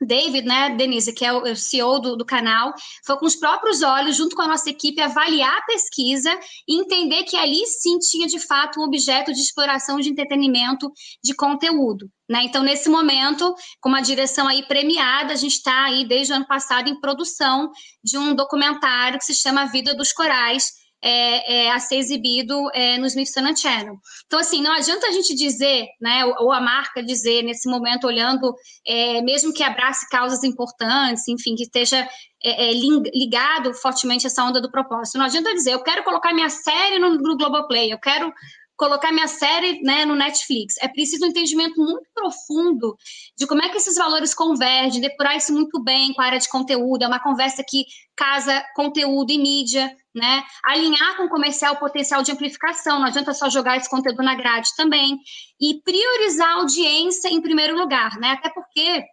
[0.00, 2.72] David, né, Denise, que é o CEO do, do, canal,
[3.04, 6.30] foi com os próprios olhos, junto com a nossa equipe, avaliar a pesquisa
[6.68, 10.90] e entender que ali sim tinha de fato um objeto de exploração de entretenimento
[11.22, 12.10] de conteúdo.
[12.28, 12.44] Né?
[12.44, 16.46] Então, nesse momento, com uma direção aí premiada, a gente está aí desde o ano
[16.46, 17.70] passado em produção
[18.04, 22.98] de um documentário que se chama Vida dos Corais, é, é, a ser exibido é,
[22.98, 23.96] no Smithsonian Channel.
[24.26, 28.54] Então, assim, não adianta a gente dizer, né, ou, a marca dizer, nesse momento, olhando,
[28.86, 32.08] é, mesmo que abrace causas importantes, enfim, que esteja
[32.44, 32.72] é, é,
[33.14, 35.18] ligado fortemente a essa onda do propósito.
[35.18, 38.32] Não adianta dizer, eu quero colocar minha série no, no Globoplay, eu quero
[38.78, 40.76] colocar minha série né, no Netflix.
[40.80, 42.96] É preciso um entendimento muito profundo
[43.36, 46.48] de como é que esses valores convergem, depurar isso muito bem com a área de
[46.48, 47.02] conteúdo.
[47.02, 47.84] É uma conversa que
[48.16, 50.44] casa conteúdo e mídia, né?
[50.64, 54.36] Alinhar com o comercial o potencial de amplificação, não adianta só jogar esse conteúdo na
[54.36, 55.18] grade também.
[55.60, 58.30] E priorizar a audiência em primeiro lugar, né?
[58.30, 59.04] Até porque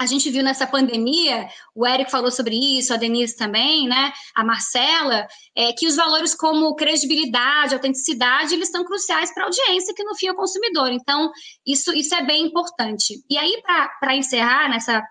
[0.00, 4.10] a gente viu nessa pandemia, o Eric falou sobre isso, a Denise também, né?
[4.34, 9.94] A Marcela, é, que os valores como credibilidade, autenticidade, eles estão cruciais para a audiência,
[9.94, 10.90] que no fim é o consumidor.
[10.90, 11.30] Então,
[11.66, 13.22] isso, isso é bem importante.
[13.28, 13.62] E aí,
[14.00, 15.02] para encerrar nessa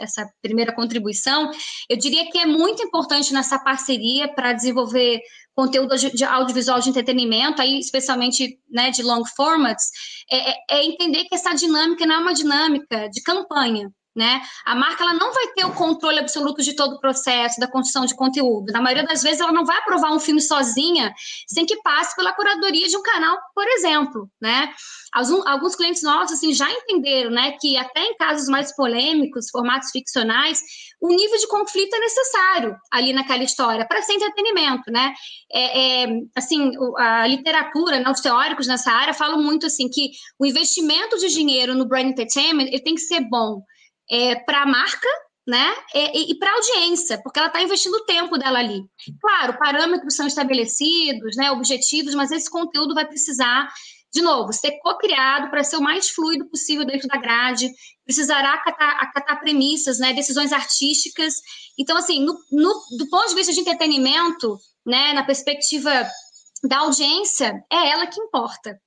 [0.00, 1.48] essa primeira contribuição,
[1.88, 5.20] eu diria que é muito importante nessa parceria para desenvolver
[5.54, 9.90] conteúdo de audiovisual de entretenimento, aí especialmente né, de long formats,
[10.28, 14.42] é, é, é entender que essa dinâmica não é uma dinâmica de campanha, né?
[14.64, 18.04] A marca ela não vai ter o controle absoluto de todo o processo da construção
[18.04, 18.72] de conteúdo.
[18.72, 21.14] Na maioria das vezes, ela não vai aprovar um filme sozinha
[21.46, 24.72] sem que passe pela curadoria de um canal, por exemplo, né?
[25.12, 30.60] Alguns, clientes nossos assim, já entenderam né, que até em casos mais polêmicos, formatos ficcionais,
[31.00, 35.12] o nível de conflito é necessário ali naquela história para ser entretenimento, né?
[35.52, 40.46] É, é, assim, a literatura, né, os teóricos nessa área falam muito assim que o
[40.46, 43.62] investimento de dinheiro no brand entertainment ele tem que ser bom
[44.10, 45.08] é, para a marca,
[45.46, 45.74] né?
[45.94, 48.82] E, e para a audiência, porque ela está investindo o tempo dela ali.
[49.20, 51.50] Claro, parâmetros são estabelecidos, né?
[51.50, 53.68] Objetivos, mas esse conteúdo vai precisar,
[54.12, 57.70] de novo, ser co-criado para ser o mais fluido possível dentro da grade,
[58.04, 60.12] precisará acatar, acatar premissas, né?
[60.12, 61.34] Decisões artísticas.
[61.78, 65.12] Então, assim, no, no, do ponto de vista de entretenimento, né?
[65.12, 65.90] Na perspectiva
[66.64, 68.78] da audiência, é ela que importa.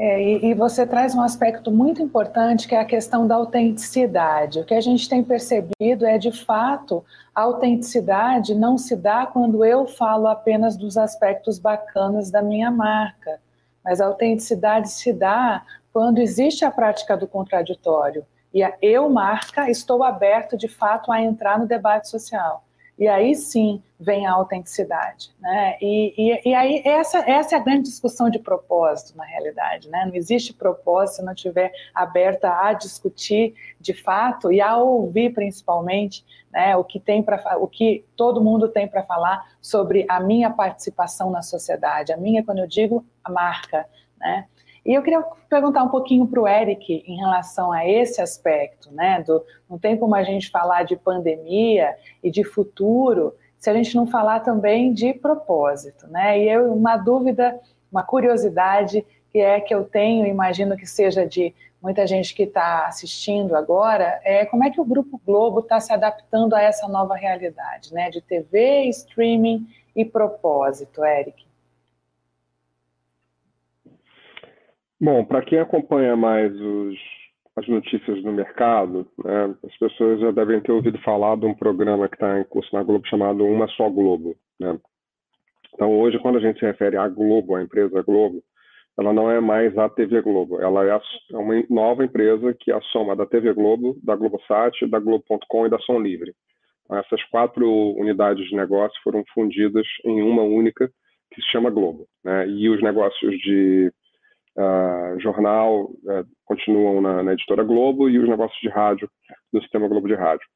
[0.00, 4.60] É, e, e, você traz um aspecto muito importante que é a questão da autenticidade.
[4.60, 9.64] O que a gente tem percebido é, de fato, a autenticidade não se dá quando
[9.64, 13.40] eu falo apenas dos aspectos bacanas da minha marca,
[13.84, 18.24] mas a autenticidade se dá quando existe a prática do contraditório.
[18.54, 22.62] E a eu, marca, estou aberto, de fato, a entrar no debate social.
[22.98, 25.30] E aí sim vem a autenticidade.
[25.40, 25.76] Né?
[25.80, 29.88] E, e, e, aí essa, essa é a grande discussão de propósito, na realidade.
[29.88, 30.04] Né?
[30.04, 36.24] Não existe propósito se não estiver aberta a discutir de fato e a ouvir principalmente
[36.52, 40.50] né, o que tem para o que todo mundo tem para falar sobre a minha
[40.50, 42.12] participação na sociedade.
[42.12, 43.88] A minha, quando eu digo, a marca.
[44.18, 44.46] Né?
[44.88, 49.22] E eu queria perguntar um pouquinho para o Eric em relação a esse aspecto, né?
[49.22, 53.94] Do, não tem como a gente falar de pandemia e de futuro se a gente
[53.94, 56.40] não falar também de propósito, né?
[56.40, 57.60] E eu, uma dúvida,
[57.92, 62.86] uma curiosidade que é que eu tenho, imagino que seja de muita gente que está
[62.86, 67.14] assistindo agora, é como é que o Grupo Globo está se adaptando a essa nova
[67.14, 68.08] realidade, né?
[68.08, 71.47] De TV, streaming e propósito, Eric.
[75.00, 76.98] Bom, para quem acompanha mais os,
[77.56, 82.08] as notícias do mercado, né, as pessoas já devem ter ouvido falar de um programa
[82.08, 84.36] que está em curso na Globo chamado Uma Só Globo.
[84.58, 84.78] Né?
[85.74, 88.42] Então, hoje, quando a gente se refere à Globo, à empresa Globo,
[88.98, 91.00] ela não é mais a TV Globo, ela é, a,
[91.32, 95.66] é uma nova empresa que é a soma da TV Globo, da Globosat, da Globo.com
[95.66, 96.34] e da Som Livre.
[96.84, 97.64] Então, essas quatro
[97.96, 100.90] unidades de negócio foram fundidas em uma única,
[101.32, 102.08] que se chama Globo.
[102.24, 102.48] Né?
[102.48, 103.92] E os negócios de
[104.58, 109.08] uh, jornal uh, continuam na, na, editora Globo e os negócios de rádio
[109.52, 110.46] no sistema Globo de Rádio.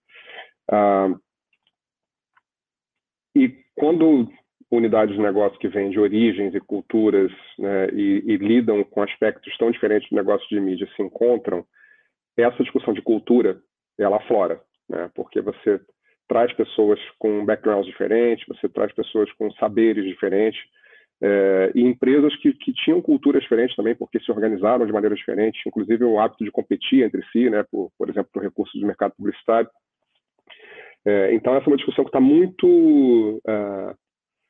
[0.71, 1.19] Uh,
[3.35, 4.29] e quando
[4.71, 9.57] unidades de negócio que vêm de origens e culturas né, e, e, lidam com aspectos
[9.59, 11.65] tão diferentes do negócio de mídia se encontram,
[12.37, 13.61] essa discussão de cultura
[13.99, 15.81] ela aflora, né, porque você
[16.27, 20.61] traz pessoas com backgrounds diferentes, você traz pessoas com saberes diferentes,
[21.23, 25.63] é, e empresas que, que, tinham culturas diferentes também, porque se organizaram de maneira diferente,
[25.67, 29.15] inclusive o hábito de competir entre si, né, por, por exemplo, por recursos do mercado
[29.17, 29.71] publicitário.
[31.05, 33.41] É, então, essa é uma discussão que está muito,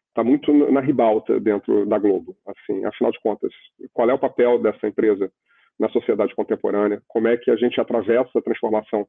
[0.09, 2.37] está muito na ribalta dentro da Globo.
[2.47, 3.53] Assim, afinal de contas,
[3.93, 5.31] qual é o papel dessa empresa
[5.79, 7.03] na sociedade contemporânea?
[7.07, 9.07] Como é que a gente atravessa a transformação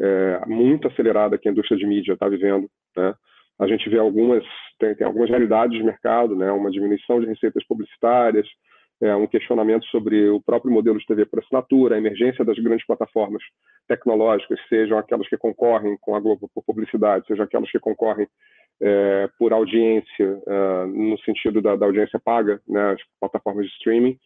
[0.00, 2.68] é, muito acelerada que a indústria de mídia está vivendo?
[2.96, 3.14] Né?
[3.58, 4.44] A gente vê algumas
[4.78, 6.50] tem, tem, algumas realidades de mercado, né?
[6.50, 8.46] Uma diminuição de receitas publicitárias,
[9.00, 12.86] é, um questionamento sobre o próprio modelo de TV por assinatura, a emergência das grandes
[12.86, 13.42] plataformas
[13.86, 18.26] tecnológicas, sejam aquelas que concorrem com a Globo por publicidade, sejam aquelas que concorrem
[18.80, 22.92] é, por audiência, é, no sentido da, da, audiência paga, né?
[22.92, 24.18] As plataformas de streaming.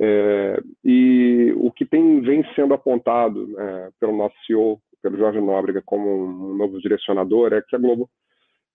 [0.00, 5.82] É, e o que tem, vem sendo apontado é, pelo nosso CEO, pelo Jorge Nóbrega,
[5.84, 8.08] como um novo direcionador, é que a Globo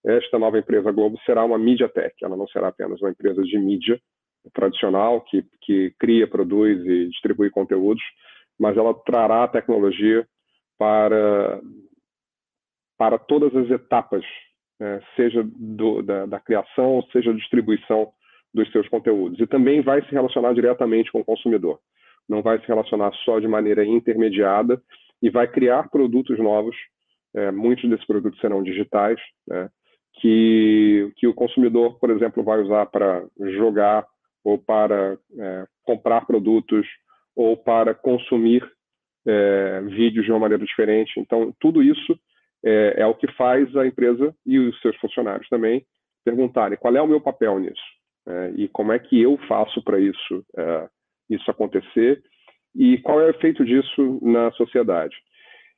[0.06, 4.00] esta nova empresa Globo será uma MediaTek, ela não será apenas uma empresa de mídia
[4.54, 8.04] tradicional que, que cria, produz e distribui conteúdos,
[8.60, 10.28] mas ela trará a tecnologia
[10.78, 11.62] para,
[12.98, 14.24] para todas as etapas,
[14.80, 18.12] né, seja do, da, da criação, seja da distribuição
[18.54, 19.40] dos seus conteúdos.
[19.40, 21.80] E também vai se relacionar diretamente com o consumidor.
[22.28, 24.82] Não vai se relacionar só de maneira intermediada
[25.22, 26.76] e vai criar produtos novos.
[27.36, 29.70] É, muitos desses produtos serão digitais, né?
[30.16, 33.26] Que, que o consumidor, por exemplo, vai usar para
[33.58, 34.06] jogar
[34.44, 36.86] ou para é, comprar produtos
[37.36, 38.64] ou para consumir
[39.26, 41.20] é, vídeos de uma maneira diferente.
[41.20, 42.18] Então, tudo isso
[42.64, 45.86] é, é, o que faz a empresa e os seus funcionários também
[46.24, 47.82] perguntarem qual é o meu papel nisso
[48.28, 50.90] é, e como é que eu faço para isso, é,
[51.30, 52.22] isso acontecer
[52.76, 55.16] e qual é o efeito disso na sociedade.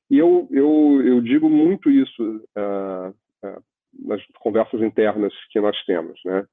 [0.09, 2.23] E eu, eu, eu digo muito isso
[2.55, 3.09] uh,
[3.43, 3.63] uh,
[3.99, 6.45] nas conversas internas que nós temos, né?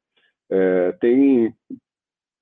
[0.51, 1.55] É, tem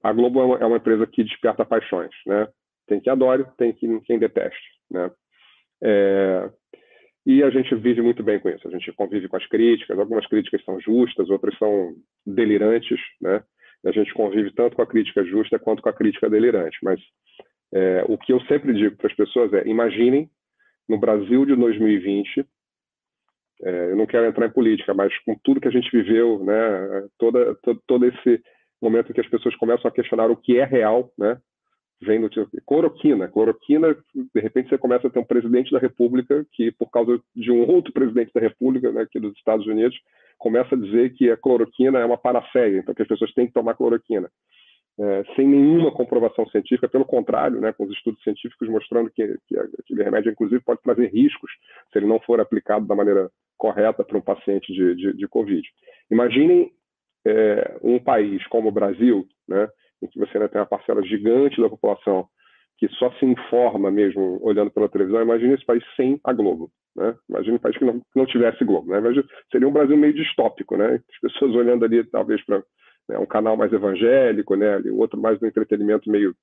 [0.02, 2.48] a Globo é uma, é uma, empresa que desperta paixões, né?
[2.86, 5.10] Tem quem adore, tem quem, quem deteste, né?
[5.82, 6.50] É,
[7.26, 8.66] e a gente vive muito bem com isso.
[8.66, 9.98] A gente convive com as críticas.
[9.98, 11.94] Algumas críticas são justas, outras são
[12.26, 13.42] delirantes, né?
[13.84, 16.78] A gente convive tanto com a crítica justa quanto com a crítica delirante.
[16.82, 17.00] Mas
[17.72, 20.28] é, o que eu sempre digo para as pessoas é: imaginem
[20.88, 22.44] no Brasil de 2020
[23.62, 27.08] é, eu não quero entrar em política, mas com tudo que a gente viveu, né,
[27.18, 28.42] toda, todo, todo esse
[28.80, 31.38] momento em que as pessoas começam a questionar o que é real, né,
[32.02, 33.28] vem do tipo, cloroquina.
[33.28, 37.50] Cloroquina, de repente você começa a ter um presidente da República que, por causa de
[37.50, 39.96] um outro presidente da República, né, aqui dos Estados Unidos,
[40.38, 43.52] começa a dizer que a cloroquina é uma paraceia, então que as pessoas têm que
[43.52, 44.30] tomar cloroquina.
[44.98, 49.58] É, sem nenhuma comprovação científica, pelo contrário, né, com os estudos científicos mostrando que, que
[49.58, 51.50] aquele remédio, inclusive, pode trazer riscos
[51.90, 55.66] se ele não for aplicado da maneira correta para um paciente de, de, de Covid.
[56.10, 56.70] Imaginem
[57.26, 59.68] é, um país como o Brasil, né,
[60.02, 62.28] em que você ainda tem uma parcela gigante da população
[62.80, 65.20] que só se informa mesmo olhando pela televisão.
[65.20, 66.70] Imagine esse país sem a Globo.
[66.96, 67.14] Né?
[67.28, 68.90] Imagine um país que não, que não tivesse Globo.
[68.90, 69.00] Né?
[69.52, 70.94] Seria um Brasil meio distópico, né?
[70.94, 72.62] as pessoas olhando ali talvez para
[73.10, 74.78] né, um canal mais evangélico, né?
[74.78, 76.34] o outro mais do entretenimento meio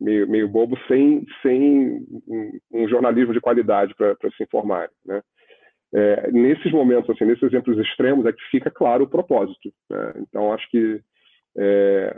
[0.00, 2.06] meio, meio bobo, sem, sem
[2.72, 4.88] um, jornalismo de qualidade para se informar.
[5.04, 5.20] Né?
[5.92, 9.70] É, nesses momentos, assim, nesses exemplos extremos, é que fica claro o propósito.
[9.90, 10.14] Né?
[10.20, 11.00] Então, acho que,
[11.58, 12.16] é,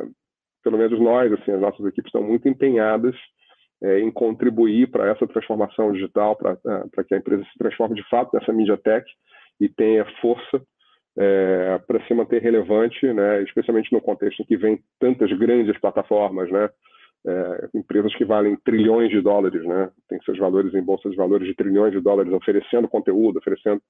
[0.62, 3.16] pelo menos nós, assim, as nossas equipes estão muito empenhadas
[3.82, 8.30] é, em contribuir para essa transformação digital, para que a empresa se transforme de fato
[8.32, 9.04] nessa mídia tech
[9.60, 10.62] e tenha força
[11.18, 13.42] é, para se manter relevante, né?
[13.42, 16.68] especialmente no contexto em que vem tantas grandes plataformas, né?
[17.26, 19.90] é, empresas que valem trilhões de dólares, né?
[20.08, 23.80] Tem seus valores em bolsa de valores de trilhões de dólares, oferecendo conteúdo, oferecendo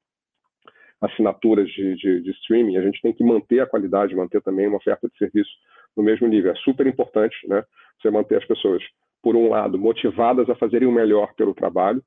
[1.01, 2.77] assinaturas de, de, de, streaming.
[2.77, 5.51] A gente tem que manter a qualidade, manter também uma oferta de serviço
[5.97, 6.53] no mesmo nível.
[6.53, 7.65] É super importante, né?
[8.01, 8.83] Você manter as pessoas,
[9.23, 12.03] por um lado, motivadas a fazerem o melhor pelo trabalho,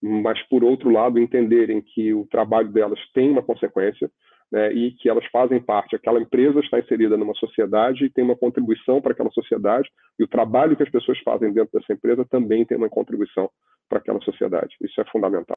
[0.00, 4.08] mas por outro lado, entenderem que o trabalho delas tem uma consequência
[4.50, 8.36] né, e que elas fazem parte, aquela empresa está inserida numa sociedade e tem uma
[8.36, 9.88] contribuição para aquela sociedade,
[10.18, 13.50] e o trabalho que as pessoas fazem dentro dessa empresa também tem uma contribuição
[13.88, 14.76] para aquela sociedade.
[14.80, 15.56] Isso é fundamental.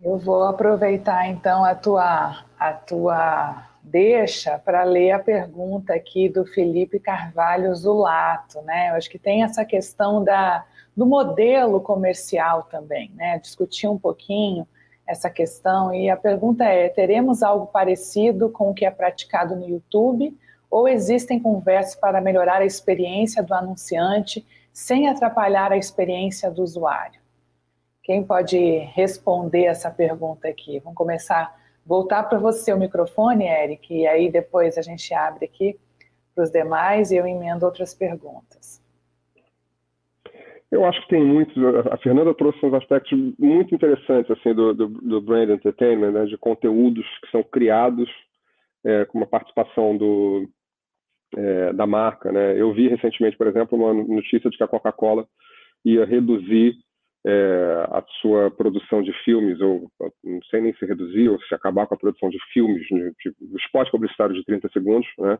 [0.00, 6.44] Eu vou aproveitar então a tua, a tua deixa para ler a pergunta aqui do
[6.44, 8.90] Felipe Carvalho Zulato, né?
[8.90, 10.64] Eu acho que tem essa questão da,
[10.96, 13.38] do modelo comercial também, né?
[13.38, 14.66] Discutir um pouquinho
[15.06, 19.68] essa questão e a pergunta é: teremos algo parecido com o que é praticado no
[19.68, 20.36] YouTube
[20.70, 27.20] ou existem conversas para melhorar a experiência do anunciante sem atrapalhar a experiência do usuário?
[28.02, 28.58] Quem pode
[28.94, 30.78] responder essa pergunta aqui?
[30.80, 31.54] Vamos começar
[31.86, 35.78] voltar para você o microfone, Eric, e aí depois a gente abre aqui
[36.34, 38.65] para os demais e eu emendo outras perguntas.
[40.70, 41.56] Eu acho que tem muitos.
[41.92, 46.36] A Fernanda trouxe uns aspectos muito interessantes assim do, do, do brand entertainment, né, de
[46.36, 48.10] conteúdos que são criados
[48.84, 50.48] é, com uma participação do,
[51.36, 52.32] é, da marca.
[52.32, 52.60] Né?
[52.60, 55.26] Eu vi recentemente, por exemplo, uma notícia de que a Coca-Cola
[55.84, 56.74] ia reduzir
[57.24, 59.90] é, a sua produção de filmes, ou
[60.22, 63.56] não sei nem se reduzir, ou se acabar com a produção de filmes, de, de
[63.64, 65.38] spot publicitário de 30 segundos, né?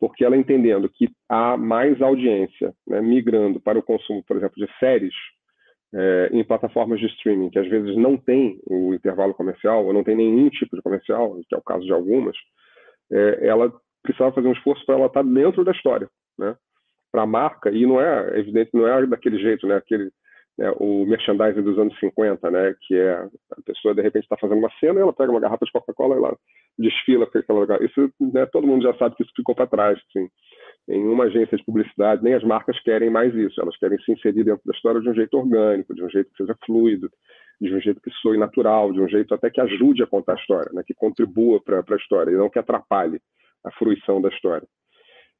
[0.00, 4.70] Porque ela entendendo que há mais audiência né, migrando para o consumo, por exemplo, de
[4.78, 5.14] séries
[5.94, 10.02] é, em plataformas de streaming, que às vezes não tem o intervalo comercial, ou não
[10.02, 12.36] tem nenhum tipo de comercial, que é o caso de algumas,
[13.12, 13.72] é, ela
[14.02, 16.56] precisava fazer um esforço para ela estar dentro da história, né?
[17.12, 19.76] Para a marca, e não é evidente, não é daquele jeito, né?
[19.76, 20.10] Aquele,
[20.56, 24.58] né, o merchandising dos anos 50, né, que é a pessoa de repente está fazendo
[24.58, 26.36] uma cena e ela pega uma garrafa de Coca-Cola e lá
[26.78, 27.82] desfila para aquele lugar.
[27.82, 29.98] Isso, né, todo mundo já sabe que isso ficou para trás.
[30.08, 30.28] Assim.
[30.88, 33.60] Em uma agência de publicidade, nem as marcas querem mais isso.
[33.60, 36.36] Elas querem se inserir dentro da história de um jeito orgânico, de um jeito que
[36.36, 37.10] seja fluido,
[37.60, 40.36] de um jeito que soe natural, de um jeito até que ajude a contar a
[40.36, 43.20] história, né, que contribua para a história e não que atrapalhe
[43.64, 44.66] a fruição da história.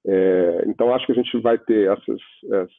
[0.07, 2.20] É, então, acho que a gente vai ter essas,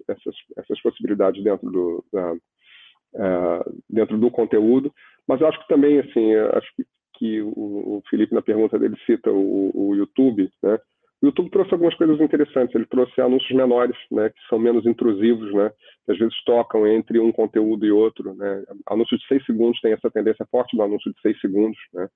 [0.07, 4.93] essas, essas possibilidades dentro do, uh, dentro do conteúdo,
[5.27, 6.85] mas acho que também, assim, acho que,
[7.17, 10.77] que o, o, Felipe, na pergunta dele, cita o, o, YouTube, né?
[11.21, 15.51] O YouTube trouxe algumas coisas interessantes, ele trouxe anúncios menores, né, que são menos intrusivos,
[15.53, 15.71] né,
[16.05, 18.63] que às vezes tocam entre um conteúdo e outro, né.
[18.85, 22.07] Anúncio de seis segundos tem essa tendência forte do anúncio de seis segundos, né,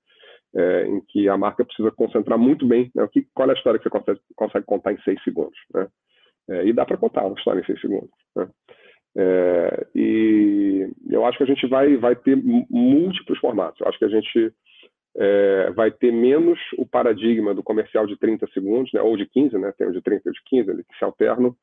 [0.54, 3.56] é, em que a marca precisa concentrar muito bem né, o que, qual é a
[3.56, 5.58] história que você consegue, consegue contar em seis segundos.
[5.72, 5.88] Né?
[6.48, 8.10] É, e dá para contar uma história em seis segundos.
[8.34, 8.48] Né?
[9.16, 13.80] É, e eu acho que a gente vai, vai ter múltiplos formatos.
[13.80, 14.52] Eu acho que a gente
[15.16, 19.58] é, vai ter menos o paradigma do comercial de 30 segundos, né, ou de 15,
[19.58, 21.54] né, tem o de 30 e o de 15, que se alternam,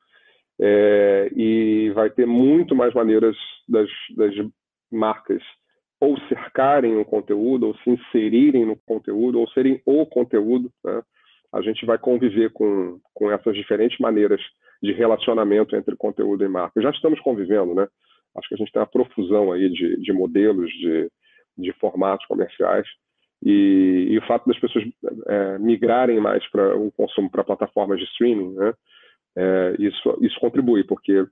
[0.60, 3.36] é, e vai ter muito mais maneiras
[3.68, 4.34] das, das
[4.90, 5.42] marcas
[6.00, 10.70] ou cercarem o conteúdo, ou se inserirem no conteúdo, ou serem o conteúdo.
[10.84, 11.02] Né?
[11.52, 14.40] A gente vai conviver com, com essas diferentes maneiras
[14.82, 16.80] de relacionamento entre conteúdo e marca.
[16.80, 17.88] Já estamos convivendo, né?
[18.36, 21.10] Acho que a gente tem uma profusão aí de, de modelos, de,
[21.56, 22.86] de formatos comerciais.
[23.44, 24.84] E, e, o fato das pessoas
[25.26, 28.74] é, migrarem mais para o consumo para plataformas de streaming, né?
[29.36, 31.24] É, isso, isso contribui, porque,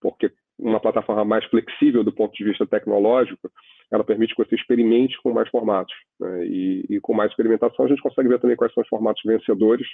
[0.00, 3.50] porque uma plataforma mais flexível do ponto de vista tecnológico,
[3.90, 5.94] ela permite que você experimente com mais formatos.
[6.20, 6.46] Né?
[6.46, 9.86] E, e, com mais experimentação, a gente consegue ver também quais são os formatos vencedores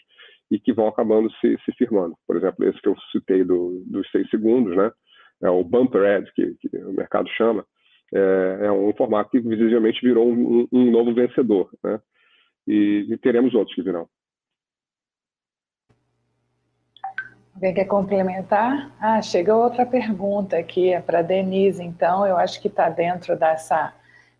[0.50, 2.14] e que vão acabando se, se firmando.
[2.26, 4.90] Por exemplo, esse que eu citei do, dos seis segundos, né?
[5.42, 7.64] é o bumper ad, que, que o mercado chama,
[8.12, 11.70] é, é, um formato que visivelmente virou um, um novo vencedor.
[11.82, 12.00] Né?
[12.66, 14.08] E, e teremos outros que virão.
[17.54, 18.90] Alguém quer complementar?
[19.00, 23.94] Ah, chega outra pergunta aqui, é para Denise, então, eu acho que está dentro dessa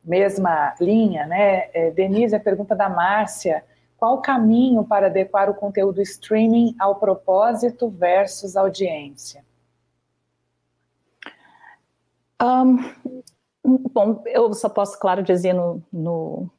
[0.04, 1.68] mesma linha, né?
[1.72, 3.64] É, Denise, a pergunta da Márcia,
[3.96, 9.44] qual o caminho para adequar o conteúdo streaming ao propósito versus audiência?
[12.42, 12.78] Um,
[13.92, 16.50] bom, eu só posso, claro, dizer no, no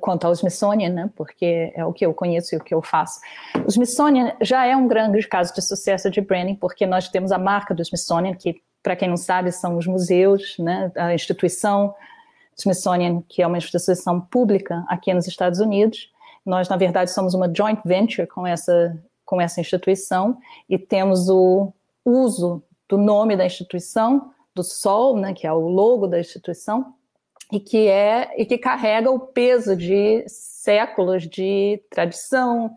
[0.00, 3.20] quanto ao Smithsonian, né, porque é o que eu conheço e o que eu faço.
[3.64, 7.38] O Smithsonian já é um grande caso de sucesso de branding, porque nós temos a
[7.38, 11.94] marca do Smithsonian, que, para quem não sabe, são os museus, né, a instituição
[12.58, 16.10] Smithsonian, que é uma instituição pública aqui nos Estados Unidos.
[16.44, 21.72] Nós, na verdade, somos uma joint venture com essa, com essa instituição e temos o
[22.04, 26.94] uso do nome da instituição, do sol, né, que é o logo da instituição,
[27.52, 32.74] e que é e que carrega o peso de séculos de tradição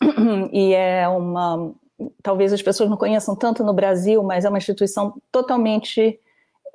[0.52, 1.74] e é uma
[2.22, 6.18] talvez as pessoas não conheçam tanto no Brasil, mas é uma instituição totalmente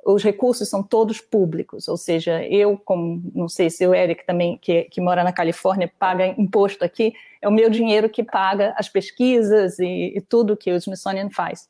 [0.06, 4.56] os recursos são todos públicos, ou seja, eu, como não sei se o Eric também,
[4.56, 7.12] que, que mora na Califórnia, paga imposto aqui,
[7.42, 11.68] é o meu dinheiro que paga as pesquisas e, e tudo que o Smithsonian faz.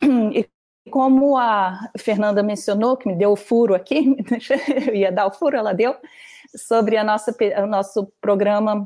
[0.32, 0.48] E
[0.90, 4.16] como a Fernanda mencionou, que me deu o furo aqui,
[4.88, 5.96] eu ia dar o furo, ela deu,
[6.56, 8.84] sobre a nossa, o nosso programa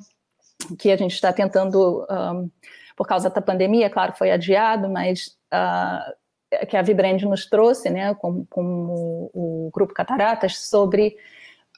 [0.79, 2.51] que a gente está tentando, um,
[2.97, 8.15] por causa da pandemia, claro, foi adiado, mas uh, que a Vibrand nos trouxe, né,
[8.15, 11.17] com, com o, o Grupo Cataratas, sobre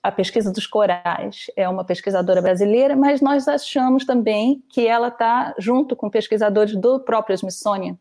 [0.03, 1.47] a pesquisa dos corais.
[1.57, 7.01] É uma pesquisadora brasileira, mas nós achamos também que ela está junto com pesquisadores do
[7.01, 7.99] próprio Smithsonian,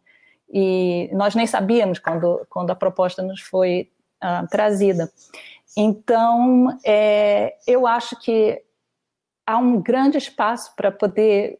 [0.49, 3.89] e nós nem sabíamos quando, quando a proposta nos foi
[4.23, 5.11] uh, trazida.
[5.75, 8.61] Então, é, eu acho que
[9.45, 11.59] há um grande espaço para poder.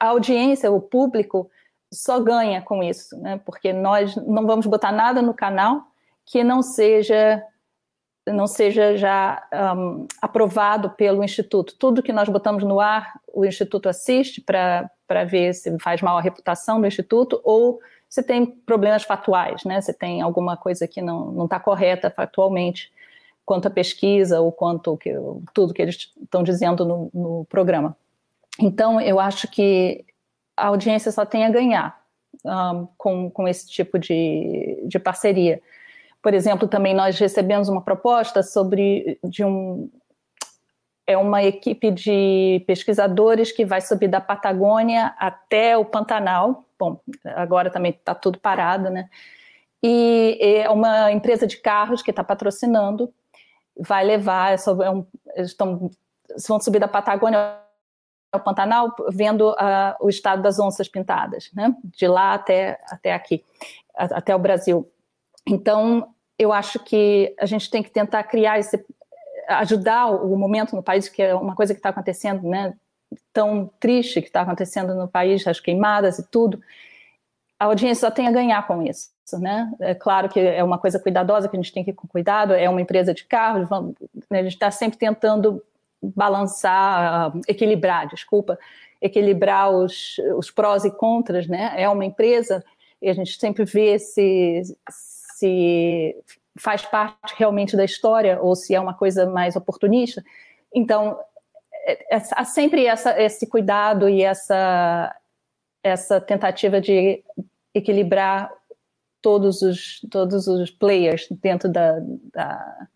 [0.00, 1.50] A audiência, o público,
[1.92, 3.40] só ganha com isso, né?
[3.44, 5.82] porque nós não vamos botar nada no canal
[6.24, 7.42] que não seja
[8.26, 9.42] não seja já
[9.74, 11.74] um, aprovado pelo Instituto.
[11.78, 14.90] Tudo que nós botamos no ar, o Instituto assiste para
[15.24, 19.80] ver se faz mal a reputação do Instituto ou se tem problemas fatuais, né?
[19.80, 22.90] se tem alguma coisa que não está correta factualmente
[23.44, 25.10] quanto à pesquisa ou quanto que,
[25.54, 27.96] tudo que eles estão dizendo no, no programa.
[28.60, 30.04] Então, eu acho que
[30.56, 31.98] a audiência só tem a ganhar
[32.44, 35.62] um, com, com esse tipo de, de parceria.
[36.22, 39.88] Por exemplo, também nós recebemos uma proposta sobre de um
[41.08, 46.66] é uma equipe de pesquisadores que vai subir da Patagônia até o Pantanal.
[46.78, 49.08] Bom, agora também está tudo parado, né?
[49.82, 53.10] E é uma empresa de carros que está patrocinando,
[53.74, 55.90] vai levar, é é um, eles estão,
[56.46, 57.56] vão subir da Patagônia
[58.30, 61.74] ao Pantanal, vendo uh, o estado das onças pintadas, né?
[61.84, 63.42] De lá até, até aqui,
[63.94, 64.86] até o Brasil.
[65.46, 68.84] Então, eu acho que a gente tem que tentar criar esse,
[69.48, 72.74] ajudar o momento no país, que é uma coisa que está acontecendo, né?
[73.32, 76.60] Tão triste que está acontecendo no país, as queimadas e tudo.
[77.58, 79.72] A audiência só tem a ganhar com isso, né?
[79.80, 82.52] É claro que é uma coisa cuidadosa que a gente tem que ir com cuidado.
[82.52, 83.94] É uma empresa de carros, vamos,
[84.30, 84.40] né?
[84.40, 85.62] a gente está sempre tentando
[86.00, 88.58] balançar, equilibrar, desculpa,
[89.00, 91.72] equilibrar os, os prós e contras, né?
[91.76, 92.64] É uma empresa
[93.00, 94.62] e a gente sempre vê se
[95.38, 96.16] se
[96.58, 100.22] faz parte realmente da história ou se é uma coisa mais oportunista.
[100.74, 101.18] Então,
[101.84, 105.14] é, é, há sempre essa, esse cuidado e essa,
[105.82, 107.22] essa tentativa de
[107.74, 108.50] equilibrar
[109.22, 111.98] todos os, todos os players dentro da,
[112.32, 112.86] da,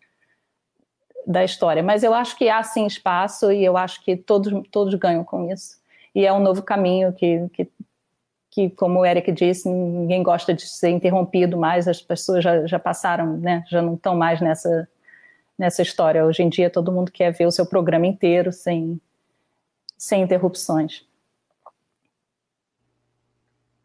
[1.25, 1.81] da história.
[1.81, 5.51] Mas eu acho que há sim espaço e eu acho que todos, todos ganham com
[5.51, 5.81] isso.
[6.13, 7.67] E é um novo caminho que, que
[8.53, 12.77] que, como o Eric disse, ninguém gosta de ser interrompido mais, as pessoas já, já
[12.77, 14.87] passaram, né, já não estão mais nessa,
[15.57, 16.23] nessa história.
[16.23, 19.01] Hoje em dia, todo mundo quer ver o seu programa inteiro sem,
[19.97, 21.03] sem interrupções.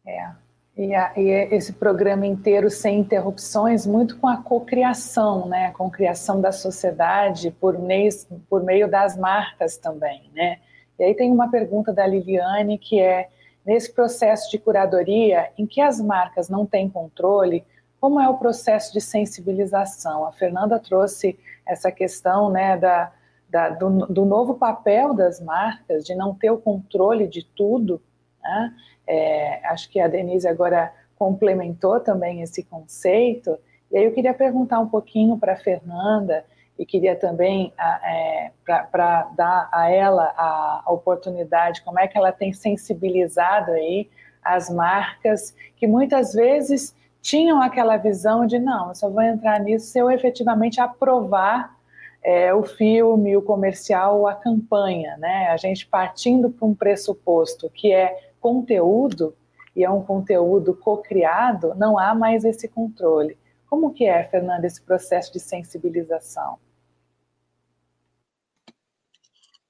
[0.05, 0.29] É.
[0.77, 5.91] E, a, e, esse programa inteiro sem interrupções, muito com a cocriação, né, com a
[5.91, 8.11] criação da sociedade por meio,
[8.47, 10.59] por meio das marcas também, né.
[10.99, 13.29] E aí tem uma pergunta da Liliane que é
[13.69, 17.63] nesse processo de curadoria em que as marcas não têm controle,
[18.01, 20.25] como é o processo de sensibilização?
[20.25, 23.11] A Fernanda trouxe essa questão né, da,
[23.47, 28.01] da do, do, novo papel das marcas, de não ter o controle de tudo.
[28.41, 28.73] Né?
[29.05, 33.55] É, acho que a Denise agora complementou também esse conceito.
[33.91, 36.43] E aí eu queria perguntar um pouquinho para a Fernanda
[36.79, 38.51] e queria também é,
[38.89, 44.09] para dar a ela a, a, oportunidade, como é que ela tem sensibilizado aí
[44.41, 49.87] as marcas que muitas vezes tinham aquela visão de não, eu só vou entrar nisso
[49.87, 51.77] se eu efetivamente aprovar
[52.23, 55.47] é, o filme, o comercial, a campanha, né?
[55.49, 59.35] A gente partindo para um pressuposto que é conteúdo
[59.75, 63.37] e é um conteúdo co-criado, não há mais esse controle.
[63.69, 66.57] Como que é, Fernanda, esse processo de sensibilização?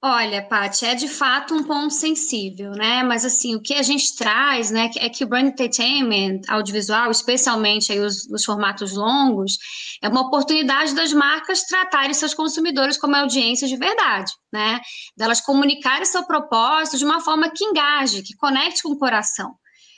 [0.01, 3.03] Olha, Paty, é de fato um ponto sensível, né?
[3.03, 7.91] Mas assim, o que a gente traz, né, é que o brand entertainment audiovisual, especialmente
[7.91, 9.57] aí os, os formatos longos,
[10.01, 14.79] é uma oportunidade das marcas tratarem seus consumidores como audiência de verdade, né?
[15.17, 19.53] Delas comunicarem seu propósito de uma forma que engaje, que conecte com o coração.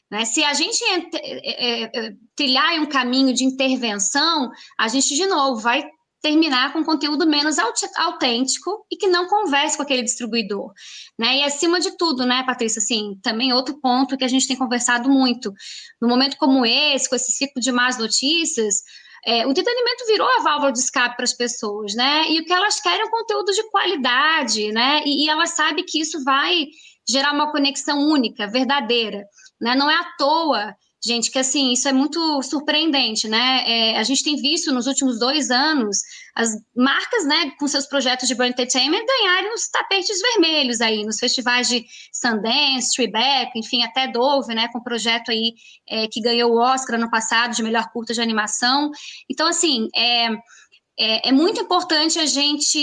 [0.10, 0.26] Né?
[0.26, 4.50] Se a gente é, é, é, trilhar um caminho de intervenção,
[4.80, 5.88] a gente, de novo, vai
[6.22, 7.58] terminar com conteúdo menos
[7.98, 10.72] autêntico e que não converse com aquele distribuidor,
[11.18, 11.38] né?
[11.38, 15.10] E acima de tudo, né, Patrícia, assim, também outro ponto que a gente tem conversado
[15.10, 15.52] muito,
[16.02, 18.84] no momento como esse, com esse ciclo de más notícias,
[19.26, 22.30] é, o entretenimento virou a válvula de escape para as pessoas, né?
[22.30, 25.02] E o que elas querem é um conteúdo de qualidade, né?
[25.06, 26.68] E, e elas sabem que isso vai
[27.08, 29.24] gerar uma conexão única, verdadeira,
[29.60, 29.76] né?
[29.76, 33.64] Não é à toa gente, que assim, isso é muito surpreendente, né?
[33.66, 35.98] É, a gente tem visto nos últimos dois anos
[36.36, 41.20] as marcas, né, com seus projetos de brand entertainment ganharem os tapetes vermelhos aí, nos
[41.20, 41.84] festivais de
[42.14, 45.54] Sundance, Tribeca, enfim, até Dove, né, com o projeto aí
[45.90, 48.92] é, que ganhou o Oscar no passado de melhor curta de animação.
[49.30, 50.30] Então, assim, é
[51.04, 52.78] é, é, muito importante a gente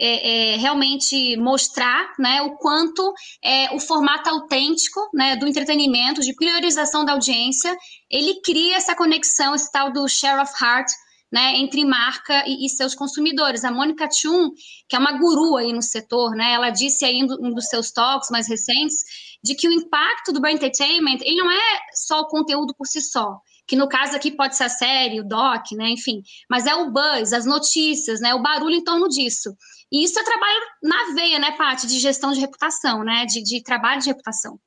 [0.00, 3.12] é, é, realmente mostrar né, o quanto
[3.42, 7.76] é, o formato autêntico né, do entretenimento, de priorização da audiência,
[8.08, 10.86] ele cria essa conexão, esse tal do share of heart,
[11.32, 13.64] né, entre marca e, e, seus consumidores.
[13.64, 14.52] A Mônica Chun,
[14.88, 17.90] que é uma guru aí no setor, né, ela disse aí em um dos seus
[17.90, 18.98] talks mais recentes,
[19.42, 23.00] de que o impacto do brand entertainment, ele não é só o conteúdo por si
[23.00, 26.74] só, que no caso aqui pode ser a série, o doc, né, enfim, mas é
[26.74, 29.56] o buzz, as notícias, né, o barulho em torno disso.
[29.90, 33.62] E isso é trabalho na veia, né, Paty, de gestão de reputação, né, de, de
[33.62, 34.58] trabalho de reputação.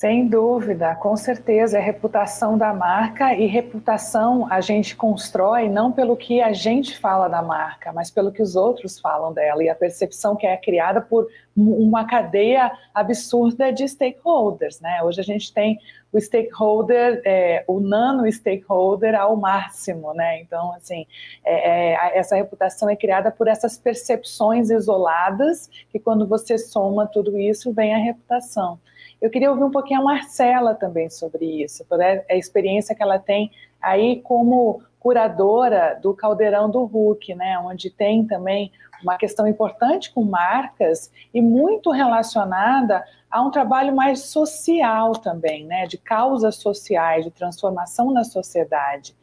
[0.00, 6.16] Sem dúvida, com certeza, é reputação da marca e reputação a gente constrói não pelo
[6.16, 9.74] que a gente fala da marca, mas pelo que os outros falam dela e a
[9.74, 15.02] percepção que é criada por uma cadeia absurda de stakeholders, né?
[15.02, 15.78] Hoje a gente tem
[16.10, 20.40] o stakeholder, é, o nano stakeholder ao máximo, né?
[20.40, 21.06] Então, assim,
[21.44, 27.38] é, é, essa reputação é criada por essas percepções isoladas que quando você soma tudo
[27.38, 28.78] isso vem a reputação.
[29.20, 33.18] Eu queria ouvir um pouquinho a Marcela também sobre isso, por a experiência que ela
[33.18, 33.50] tem
[33.80, 38.70] aí como curadora do Caldeirão do Hulk, né, onde tem também
[39.02, 45.86] uma questão importante com marcas e muito relacionada a um trabalho mais social também, né,
[45.86, 49.16] de causas sociais, de transformação na sociedade.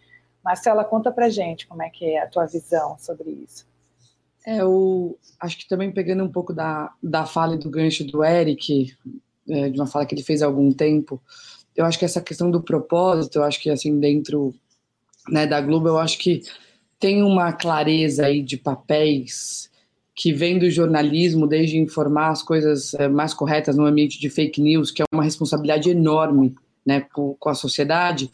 [0.44, 3.68] Marcela, conta pra gente como é que é a tua visão sobre isso.
[4.46, 8.24] É, eu acho que também pegando um pouco da, da fala e do gancho do
[8.24, 8.96] Eric,
[9.50, 11.22] é, de uma fala que ele fez há algum tempo,
[11.76, 14.54] eu acho que essa questão do propósito, eu acho que assim, dentro
[15.30, 16.42] né, da Globo, eu acho que
[17.00, 19.70] tem uma clareza aí de papéis
[20.16, 24.60] que vem do jornalismo, desde informar as coisas é, mais corretas no ambiente de fake
[24.60, 28.32] news, que é uma responsabilidade enorme né, com, a sociedade,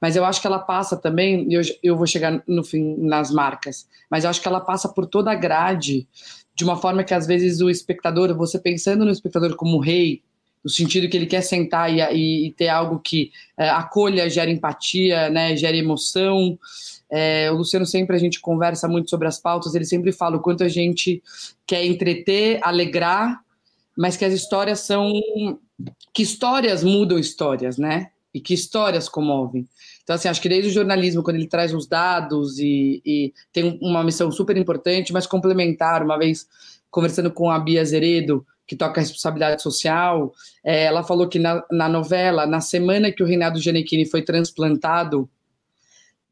[0.00, 3.88] mas eu acho que ela passa também, eu, eu vou chegar no fim nas marcas,
[4.08, 6.06] mas eu acho que ela passa por toda a grade,
[6.54, 10.22] de uma forma que às vezes o espectador, você pensando no espectador como rei,
[10.64, 15.28] no sentido que ele quer sentar e, e, ter algo que é, acolha, gera empatia,
[15.28, 16.58] né, gera emoção.
[17.10, 20.40] É, o Luciano sempre a gente conversa muito sobre as pautas, ele sempre fala o
[20.40, 21.22] quanto a gente
[21.66, 23.40] quer entreter, alegrar,
[23.96, 25.12] mas que as histórias são
[26.12, 28.10] que histórias mudam histórias, né?
[28.32, 29.68] E que histórias comovem.
[30.02, 33.78] Então, assim, acho que desde o jornalismo, quando ele traz os dados e, e tem
[33.80, 36.46] uma missão super importante, mas complementar, uma vez
[36.94, 40.32] conversando com a Bia Zeredo, que toca responsabilidade social,
[40.64, 45.28] é, ela falou que na, na, novela, na semana que o Reinaldo Giannichini foi transplantado,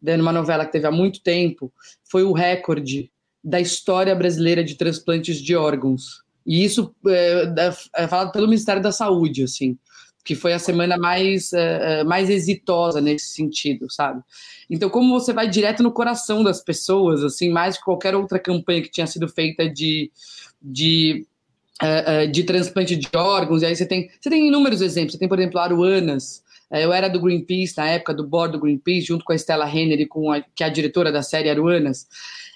[0.00, 1.72] dando uma novela que teve há muito tempo,
[2.04, 3.10] foi o recorde
[3.42, 6.22] da história brasileira de transplantes de órgãos.
[6.46, 9.76] E isso é, é falado pelo Ministério da Saúde, assim,
[10.24, 14.22] que foi a semana mais, é, é, mais exitosa nesse sentido, sabe?
[14.70, 18.80] Então, como você vai direto no coração das pessoas, assim, mais que qualquer outra campanha
[18.80, 20.10] que tinha sido feita de,
[20.62, 21.26] de
[21.82, 25.12] uh, uh, de transplante de órgãos, e aí você tem, você tem inúmeros exemplos.
[25.12, 26.42] Você tem, por exemplo, Aruanas.
[26.70, 29.68] Uh, eu era do Greenpeace, na época do board do Greenpeace, junto com a Stella
[29.68, 32.06] Henry, com a, que é a diretora da série Aruanas.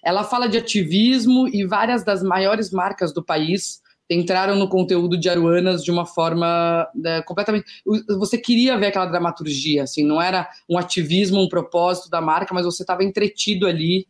[0.04, 5.28] Ela fala de ativismo e várias das maiores marcas do país entraram no conteúdo de
[5.28, 7.66] Aruanas de uma forma né, completamente.
[8.18, 12.64] Você queria ver aquela dramaturgia, assim, não era um ativismo, um propósito da marca, mas
[12.64, 14.06] você estava entretido ali,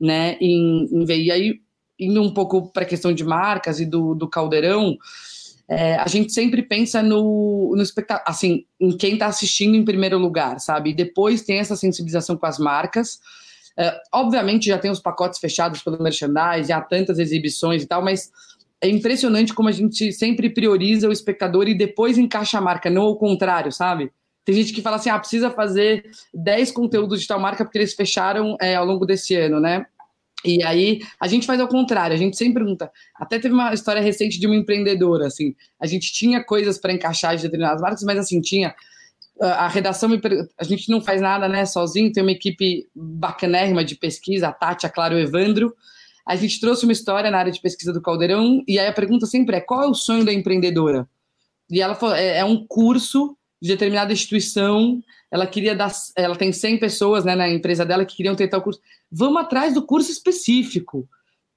[0.00, 1.18] né, em, em ver.
[1.18, 1.60] E aí
[1.98, 4.96] indo um pouco para a questão de marcas e do, do caldeirão,
[5.68, 10.18] é, a gente sempre pensa no, no espectador, assim, em quem está assistindo em primeiro
[10.18, 10.90] lugar, sabe?
[10.90, 13.18] E depois tem essa sensibilização com as marcas.
[13.76, 18.30] É, obviamente já tem os pacotes fechados pelo merchandising, há tantas exibições e tal, mas
[18.80, 23.02] é impressionante como a gente sempre prioriza o espectador e depois encaixa a marca, não
[23.02, 24.12] ao contrário, sabe?
[24.44, 27.94] Tem gente que fala assim, ah, precisa fazer 10 conteúdos de tal marca porque eles
[27.94, 29.86] fecharam é, ao longo desse ano, né?
[30.44, 32.90] E aí a gente faz ao contrário, a gente sempre pergunta.
[33.16, 35.54] Até teve uma história recente de uma empreendedora, assim.
[35.80, 38.74] A gente tinha coisas para encaixar de determinadas marcas, mas assim, tinha.
[39.40, 40.08] A redação,
[40.56, 44.86] a gente não faz nada né, sozinho, tem uma equipe bacanérrima de pesquisa, a Tati,
[44.86, 45.74] a Clara o Evandro.
[46.24, 49.26] A gente trouxe uma história na área de pesquisa do Caldeirão, e aí a pergunta
[49.26, 51.08] sempre é: qual é o sonho da empreendedora?
[51.70, 56.52] E ela falou: é, é um curso de determinada instituição, ela queria dar, ela tem
[56.52, 58.78] 100 pessoas né, na empresa dela que queriam ter tal curso.
[59.10, 61.08] Vamos atrás do curso específico.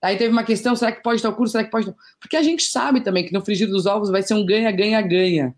[0.01, 2.63] Aí teve uma questão, será que pode tal curso, será que pode Porque a gente
[2.63, 5.53] sabe também que no frigir dos ovos vai ser um ganha, ganha, ganha.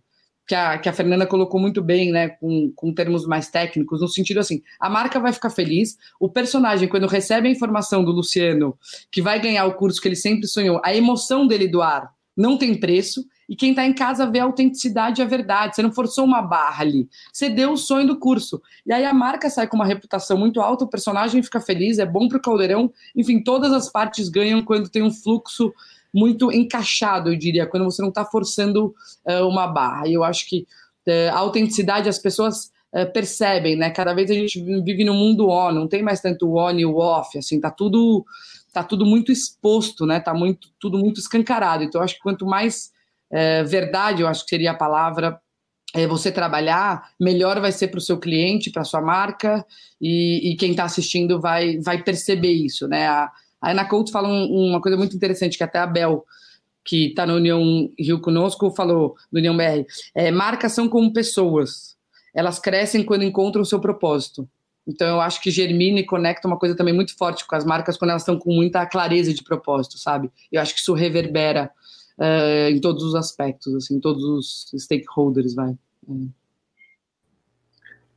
[0.48, 4.08] que a, que a Fernanda colocou muito bem, né, com, com termos mais técnicos, no
[4.08, 8.76] sentido assim, a marca vai ficar feliz, o personagem, quando recebe a informação do Luciano
[9.12, 12.74] que vai ganhar o curso que ele sempre sonhou, a emoção dele doar não tem
[12.74, 15.76] preço, e quem está em casa vê a autenticidade e a verdade.
[15.76, 17.10] Você não forçou uma barra ali.
[17.34, 18.62] Você deu o sonho do curso.
[18.86, 22.06] E aí a marca sai com uma reputação muito alta, o personagem fica feliz, é
[22.06, 22.94] bom para o caldeirão.
[23.16, 25.74] Enfim, todas as partes ganham quando tem um fluxo
[26.14, 28.94] muito encaixado, eu diria, quando você não está forçando
[29.28, 30.08] uh, uma barra.
[30.08, 30.68] E eu acho que
[31.08, 33.90] uh, a autenticidade as pessoas uh, percebem, né?
[33.90, 36.86] Cada vez a gente vive no mundo on, não tem mais tanto o on e
[36.86, 38.24] o off, assim, tá tudo
[38.72, 40.20] tá tudo muito exposto, né?
[40.20, 41.84] Tá muito tudo muito escancarado.
[41.84, 42.92] Então eu acho que quanto mais
[43.64, 45.40] verdade, eu acho que seria a palavra
[45.94, 49.66] é, você trabalhar, melhor vai ser para o seu cliente, para a sua marca,
[50.00, 53.08] e, e quem está assistindo vai, vai perceber isso, né?
[53.08, 56.24] A, a Ana Couto fala um, uma coisa muito interessante, que até a Bel,
[56.86, 61.96] que está na União Rio conosco, falou, do União BR, é, marcas são como pessoas,
[62.34, 64.48] elas crescem quando encontram o seu propósito.
[64.88, 67.98] Então, eu acho que germina e conecta uma coisa também muito forte com as marcas
[67.98, 70.32] quando elas estão com muita clareza de propósito, sabe?
[70.52, 71.70] Eu acho que isso reverbera
[72.20, 75.76] uh, em todos os aspectos, assim, todos os stakeholders, vai.
[76.08, 76.40] É.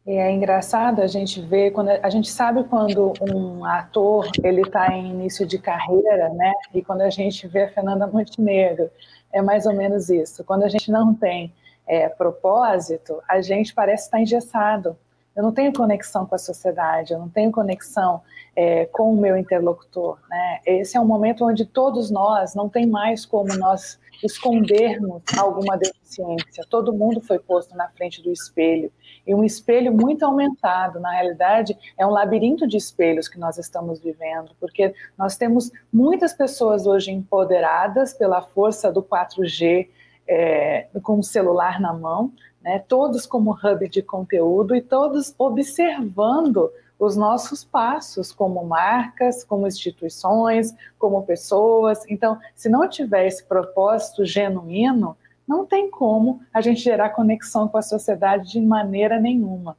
[0.04, 5.10] É engraçado a gente ver quando a gente sabe quando um ator ele está em
[5.10, 6.52] início de carreira, né?
[6.74, 8.90] E quando a gente vê a Fernanda Montenegro
[9.32, 10.42] é mais ou menos isso.
[10.42, 11.52] Quando a gente não tem
[11.86, 14.96] é, propósito, a gente parece estar engessado.
[15.34, 18.22] Eu não tenho conexão com a sociedade, eu não tenho conexão
[18.54, 20.18] é, com o meu interlocutor.
[20.28, 20.60] Né?
[20.66, 26.64] Esse é um momento onde todos nós não tem mais como nós escondermos alguma deficiência.
[26.68, 28.92] Todo mundo foi posto na frente do espelho
[29.26, 31.00] e um espelho muito aumentado.
[31.00, 36.32] Na realidade, é um labirinto de espelhos que nós estamos vivendo, porque nós temos muitas
[36.32, 39.88] pessoas hoje empoderadas pela força do 4G,
[40.28, 46.70] é, com o celular na mão, né, todos como hub de conteúdo e todos observando
[46.98, 52.04] os nossos passos como marcas, como instituições, como pessoas.
[52.08, 57.76] Então, se não tiver esse propósito genuíno, não tem como a gente gerar conexão com
[57.76, 59.76] a sociedade de maneira nenhuma.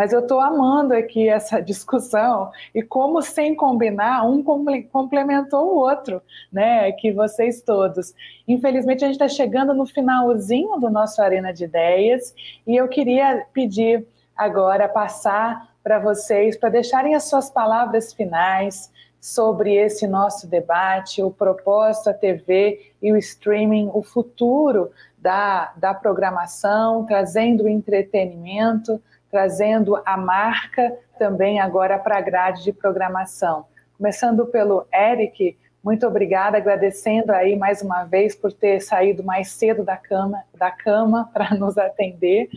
[0.00, 6.22] Mas eu estou amando aqui essa discussão e como sem combinar, um complementou o outro,
[6.50, 6.90] né?
[6.92, 8.14] Que vocês todos.
[8.48, 12.34] Infelizmente, a gente está chegando no finalzinho do nosso Arena de Ideias
[12.66, 18.90] e eu queria pedir agora, passar para vocês, para deixarem as suas palavras finais
[19.20, 25.92] sobre esse nosso debate, o propósito, a TV e o streaming, o futuro da, da
[25.92, 28.98] programação, trazendo entretenimento,
[29.30, 33.66] trazendo a marca também agora para a grade de programação.
[33.96, 39.84] Começando pelo Eric, muito obrigada, agradecendo aí mais uma vez por ter saído mais cedo
[39.84, 42.48] da cama, da cama para nos atender.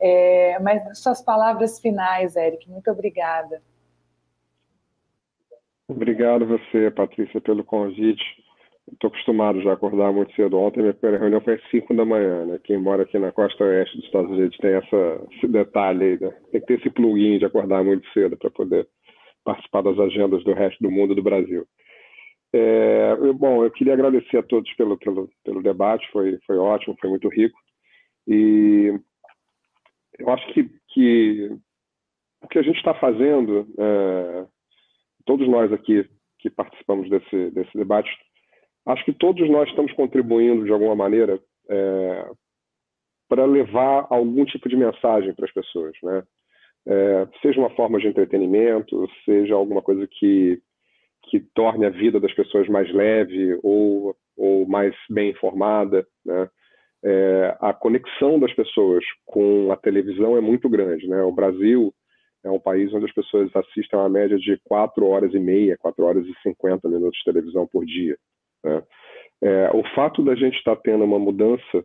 [0.00, 3.62] É, mas suas palavras finais, Eric, muito obrigada.
[5.88, 8.24] Obrigado você, Patrícia, pelo convite.
[8.92, 10.58] Estou acostumado já a acordar muito cedo.
[10.58, 12.60] Ontem minha primeira reunião foi às 5 da manhã, né?
[12.62, 16.30] Quem mora aqui na costa oeste dos Estados Unidos tem essa, esse detalhe aí, né?
[16.52, 18.86] Tem que ter esse plugin de acordar muito cedo para poder
[19.44, 21.66] participar das agendas do resto do mundo do Brasil.
[22.52, 27.10] É, bom, eu queria agradecer a todos pelo, pelo, pelo debate, foi, foi ótimo, foi
[27.10, 27.58] muito rico.
[28.26, 28.98] E
[30.18, 31.50] eu acho que, que
[32.42, 34.46] o que a gente está fazendo, é,
[35.24, 36.08] todos nós aqui
[36.38, 38.08] que participamos desse, desse debate,
[38.86, 42.30] acho que todos nós estamos contribuindo de alguma maneira é,
[43.28, 46.22] para levar algum tipo de mensagem para as pessoas, né?
[46.88, 50.60] É, seja uma forma de entretenimento, seja alguma coisa que
[51.28, 56.48] que torne a vida das pessoas mais leve ou, ou mais bem informada, né?
[57.04, 61.06] é, a conexão das pessoas com a televisão é muito grande.
[61.06, 61.22] Né?
[61.22, 61.94] O Brasil
[62.44, 66.04] é um país onde as pessoas assistem uma média de 4 horas e meia, 4
[66.04, 68.16] horas e 50 minutos de televisão por dia.
[68.66, 68.82] Né?
[69.42, 71.84] É, o fato da gente estar tá tendo uma mudança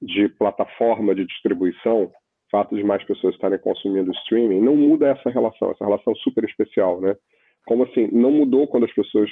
[0.00, 2.10] de plataforma de distribuição,
[2.50, 7.00] fato de mais pessoas estarem consumindo streaming, não muda essa relação, essa relação super especial.
[7.00, 7.14] Né?
[7.66, 8.08] Como assim?
[8.12, 9.30] Não mudou quando as pessoas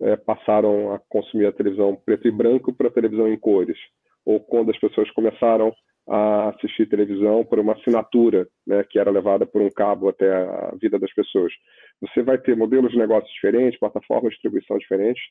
[0.00, 3.78] é, passaram a consumir a televisão preto e branco para a televisão em cores
[4.24, 5.74] ou quando as pessoas começaram
[6.08, 10.74] a assistir televisão por uma assinatura, né, que era levada por um cabo até a
[10.80, 11.52] vida das pessoas.
[12.00, 15.22] Você vai ter modelos de negócios diferentes, plataformas de distribuição diferentes,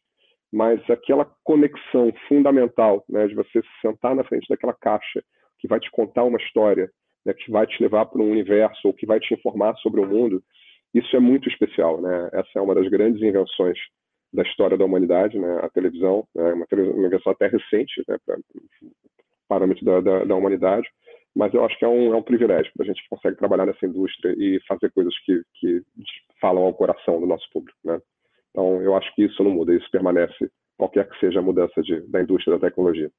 [0.51, 5.23] mas aquela conexão fundamental, né, de você se sentar na frente daquela caixa
[5.59, 6.89] que vai te contar uma história,
[7.25, 10.07] né, que vai te levar para um universo ou que vai te informar sobre o
[10.07, 10.43] mundo,
[10.93, 12.29] isso é muito especial, né?
[12.33, 13.77] Essa é uma das grandes invenções
[14.33, 15.59] da história da humanidade, né?
[15.63, 16.65] A televisão é uma,
[17.05, 18.17] invenção até recente, né?
[18.25, 18.37] Para
[19.47, 20.87] parâmetro da, da, da, humanidade.
[21.35, 23.85] mas eu acho que é um, é um privilégio para a gente consegue trabalhar nessa
[23.85, 25.81] indústria e fazer coisas que, que
[26.39, 27.99] falam ao coração do nosso público, né?
[28.51, 32.01] Então, eu acho que isso não muda, isso permanece, qualquer que seja a mudança de,
[32.07, 33.09] da indústria da tecnologia.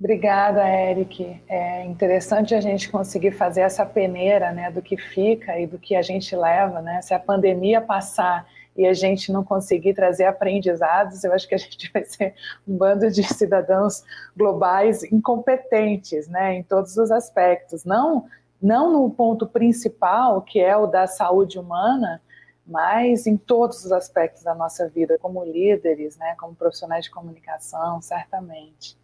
[0.00, 1.42] Obrigada, Eric.
[1.48, 5.96] É interessante a gente conseguir fazer essa peneira né, do que fica e do que
[5.96, 6.80] a gente leva.
[6.80, 7.02] Né?
[7.02, 8.46] Se a pandemia passar
[8.76, 12.32] e a gente não conseguir trazer aprendizados, eu acho que a gente vai ser
[12.66, 14.04] um bando de cidadãos
[14.36, 17.84] globais incompetentes né, em todos os aspectos.
[17.84, 18.26] Não,
[18.62, 22.22] não no ponto principal, que é o da saúde humana,
[22.68, 28.02] mas em todos os aspectos da nossa vida, como líderes, né, como profissionais de comunicação,
[28.02, 28.96] certamente.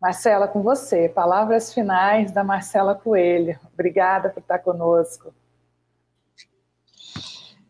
[0.00, 1.08] Marcela, com você.
[1.08, 3.58] Palavras finais da Marcela Coelho.
[3.72, 5.34] Obrigada por estar conosco.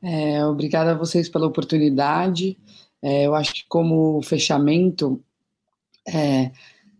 [0.02, 2.58] É, obrigada a vocês pela oportunidade.
[3.00, 5.22] É, eu acho que como fechamento,
[6.06, 6.50] é,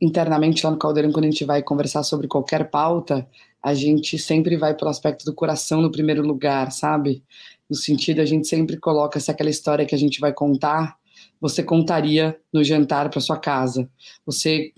[0.01, 3.29] internamente lá no Caldeirão, quando a gente vai conversar sobre qualquer pauta,
[3.63, 7.25] a gente sempre vai pelo aspecto do coração no primeiro lugar, sabe?
[7.69, 10.97] No sentido, a gente sempre coloca se aquela história que a gente vai contar
[11.41, 13.89] você contaria no jantar para sua casa?
[14.25, 14.73] Você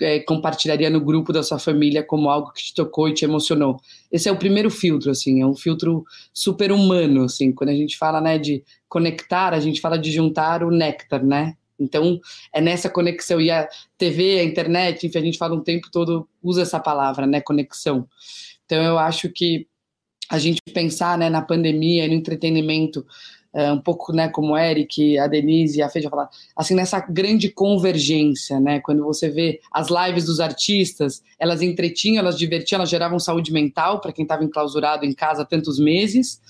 [0.00, 3.78] é, compartilharia no grupo da sua família como algo que te tocou e te emocionou?
[4.10, 7.52] Esse é o primeiro filtro, assim, é um filtro super humano, assim.
[7.52, 11.54] Quando a gente fala, né, de conectar, a gente fala de juntar o néctar, né?
[11.80, 12.20] Então,
[12.54, 13.40] é nessa conexão.
[13.40, 13.66] E a
[13.96, 17.40] TV, a internet, enfim, a gente fala um tempo todo, usa essa palavra, né?
[17.40, 18.06] Conexão.
[18.66, 19.66] Então, eu acho que
[20.32, 23.04] a gente pensar né, na pandemia no entretenimento
[23.54, 26.98] é, um pouco, né, como o Eric, a Denise e a Fê falaram, assim, nessa
[27.00, 32.88] grande convergência, né, quando você vê as lives dos artistas, elas entretinham, elas divertiam, elas
[32.88, 36.40] geravam saúde mental para quem estava enclausurado em casa há tantos meses,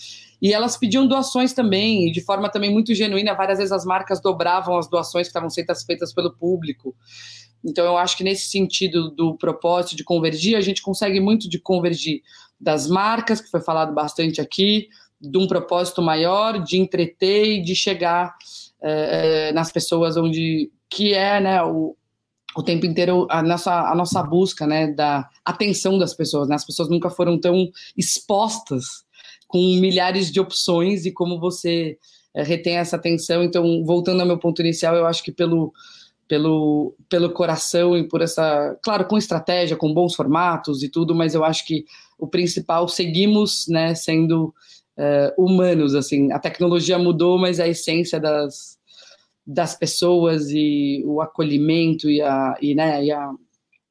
[0.40, 4.22] e elas pediam doações também, e de forma também muito genuína, várias vezes as marcas
[4.22, 6.94] dobravam as doações que estavam sendo feitas pelo público.
[7.64, 11.58] Então, eu acho que nesse sentido do propósito de convergir, a gente consegue muito de
[11.58, 12.22] convergir
[12.62, 14.88] das marcas, que foi falado bastante aqui,
[15.20, 18.34] de um propósito maior, de entreter e de chegar
[18.80, 21.96] é, nas pessoas onde que é né, o,
[22.56, 26.48] o tempo inteiro a nossa, a nossa busca né, da atenção das pessoas.
[26.48, 26.54] Né?
[26.54, 28.84] As pessoas nunca foram tão expostas
[29.48, 31.98] com milhares de opções e como você
[32.34, 33.42] é, retém essa atenção.
[33.42, 35.72] Então, voltando ao meu ponto inicial, eu acho que pelo,
[36.28, 41.34] pelo, pelo coração e por essa, claro, com estratégia, com bons formatos e tudo, mas
[41.34, 41.84] eu acho que
[42.22, 44.54] o principal, seguimos né, sendo
[44.96, 46.30] uh, humanos, assim.
[46.30, 48.78] A tecnologia mudou, mas a essência das,
[49.44, 53.28] das pessoas e o acolhimento e a, e, né, e a,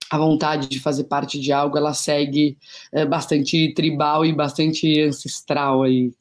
[0.09, 2.57] a vontade de fazer parte de algo, ela segue
[2.93, 6.13] uh, bastante tribal e bastante ancestral aí.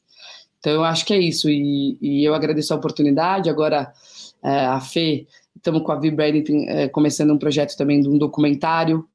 [0.59, 3.49] Então eu acho que é isso e, e eu agradeço a oportunidade.
[3.49, 3.93] Agora
[4.43, 9.07] uh, a Fê, estamos com a Vibranding começando um projeto também de um documentário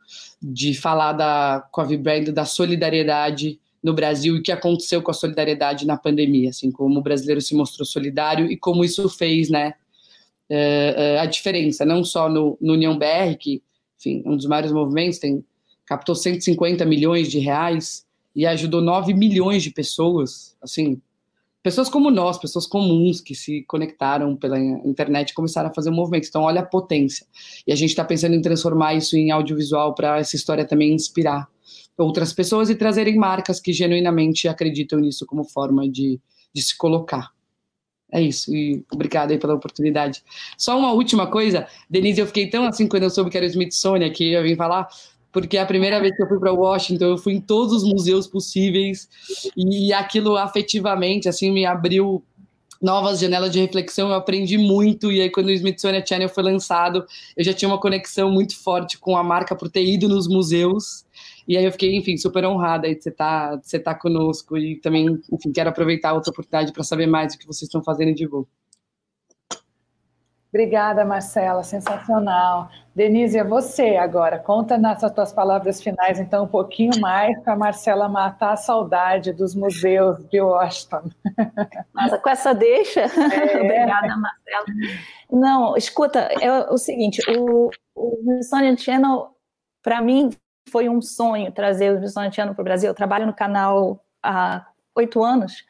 [0.43, 5.11] de falar da, com a Vibrand da solidariedade no Brasil e o que aconteceu com
[5.11, 9.49] a solidariedade na pandemia, assim, como o brasileiro se mostrou solidário e como isso fez,
[9.49, 9.75] né,
[10.51, 13.63] uh, uh, a diferença, não só no, no União BR, que,
[13.99, 15.45] enfim, um dos maiores movimentos, tem,
[15.85, 21.01] captou 150 milhões de reais e ajudou 9 milhões de pessoas, assim,
[21.67, 26.29] pessoas como nós, pessoas comuns que se conectaram pela internet começaram a fazer um movimento.
[26.29, 27.27] Então, olha a potência.
[27.67, 31.49] E a gente está pensando em transformar isso em audiovisual para essa história também inspirar
[31.99, 36.21] outras pessoas e trazerem marcas que genuinamente acreditam nisso como forma de,
[36.55, 37.33] de se colocar.
[38.13, 40.23] É isso, e obrigado aí pela oportunidade.
[40.57, 43.49] Só uma última coisa, Denise, eu fiquei tão assim quando eu soube que era o
[43.49, 44.87] Smithsonian que eu vim falar,
[45.37, 47.85] porque é a primeira vez que eu fui para Washington, eu fui em todos os
[47.85, 49.07] museus possíveis.
[49.55, 52.25] E aquilo afetivamente assim me abriu
[52.81, 57.05] novas janelas de reflexão, eu aprendi muito, e aí quando o Smithsonian Channel foi lançado,
[57.37, 61.05] eu já tinha uma conexão muito forte com a marca por ter ido nos museus,
[61.47, 64.77] e aí eu fiquei, enfim, super honrada de você estar tá, você tá conosco, e
[64.77, 68.15] também, enfim, quero aproveitar a outra oportunidade para saber mais do que vocês estão fazendo
[68.15, 68.47] de bom.
[70.57, 72.71] Obrigada, Marcela, sensacional.
[72.95, 74.39] Denise, é você agora.
[74.39, 79.35] Conta nas tuas palavras finais, então, um pouquinho mais para a Marcela matar a saudade
[79.35, 81.11] dos museus de Washington.
[81.93, 83.03] Nossa, com essa deixa.
[83.03, 83.05] É.
[83.61, 84.65] Obrigada, Marcela.
[85.31, 89.29] Não, escuta, é o seguinte: o, o Smithsonian Channel,
[89.83, 90.31] para mim,
[90.71, 92.89] foi um sonho trazer o Smithsonian Channel para o Brasil.
[92.89, 95.67] Eu trabalho no canal há oito anos.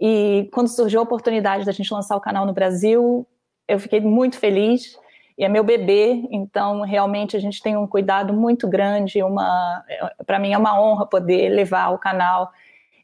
[0.00, 3.26] E quando surgiu a oportunidade da gente lançar o canal no Brasil,
[3.66, 4.98] eu fiquei muito feliz
[5.36, 9.84] e é meu bebê, então realmente a gente tem um cuidado muito grande, uma
[10.26, 12.52] para mim é uma honra poder levar o canal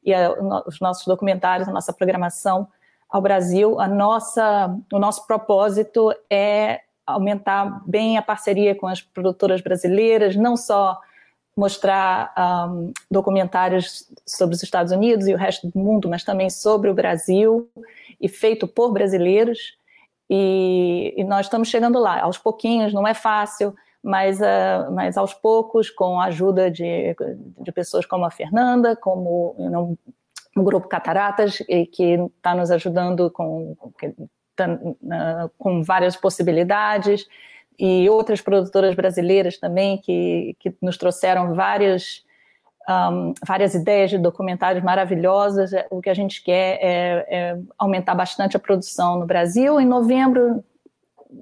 [0.04, 0.32] e a,
[0.66, 2.68] os nossos documentários, a nossa programação
[3.10, 3.80] ao Brasil.
[3.80, 10.56] A nossa, o nosso propósito é aumentar bem a parceria com as produtoras brasileiras, não
[10.56, 10.98] só
[11.56, 12.32] mostrar
[12.70, 16.94] um, documentários sobre os Estados Unidos e o resto do mundo, mas também sobre o
[16.94, 17.68] Brasil
[18.20, 19.76] e feito por brasileiros.
[20.32, 25.34] E, e nós estamos chegando lá, aos pouquinhos, não é fácil, mas, uh, mas aos
[25.34, 27.16] poucos, com a ajuda de,
[27.58, 29.56] de pessoas como a Fernanda, como
[30.56, 31.58] o grupo Cataratas,
[31.92, 33.76] que está nos ajudando com,
[34.54, 34.78] tá,
[35.58, 37.26] com várias possibilidades,
[37.78, 42.22] e outras produtoras brasileiras também que, que nos trouxeram várias,
[42.88, 45.70] um, várias ideias de documentários maravilhosas.
[45.90, 49.80] O que a gente quer é, é, aumentar bastante a produção no Brasil.
[49.80, 50.64] Em novembro,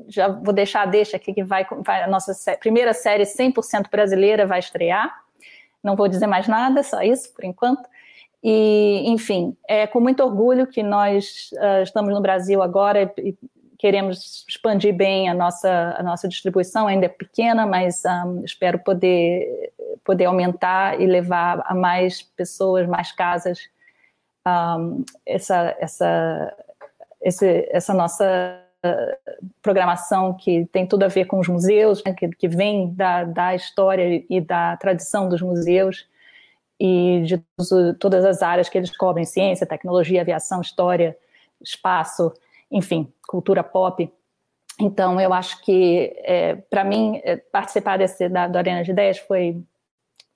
[0.09, 4.47] já vou deixar deixa aqui que vai, vai a nossa sé primeira série 100% brasileira
[4.47, 5.15] vai estrear.
[5.83, 7.89] Não vou dizer mais nada, só isso por enquanto.
[8.43, 13.35] E, enfim, é com muito orgulho que nós uh, estamos no Brasil agora e
[13.79, 19.73] queremos expandir bem a nossa, a nossa distribuição, ainda é pequena, mas um, espero poder,
[20.05, 23.61] poder aumentar e levar a mais pessoas, mais casas,
[24.47, 26.57] um, essa, essa,
[27.23, 28.65] esse, essa nossa
[29.61, 33.55] programação que tem tudo a ver com os museus, né, que, que vem da, da
[33.55, 36.07] história e da tradição dos museus,
[36.81, 37.43] e de
[37.99, 41.17] todas as áreas que eles cobrem, ciência, tecnologia, aviação, história,
[41.61, 42.33] espaço,
[42.71, 44.13] enfim, cultura pop.
[44.81, 49.19] Então, eu acho que, é, para mim, é, participar desse, da, da Arena de Ideias
[49.19, 49.61] foi,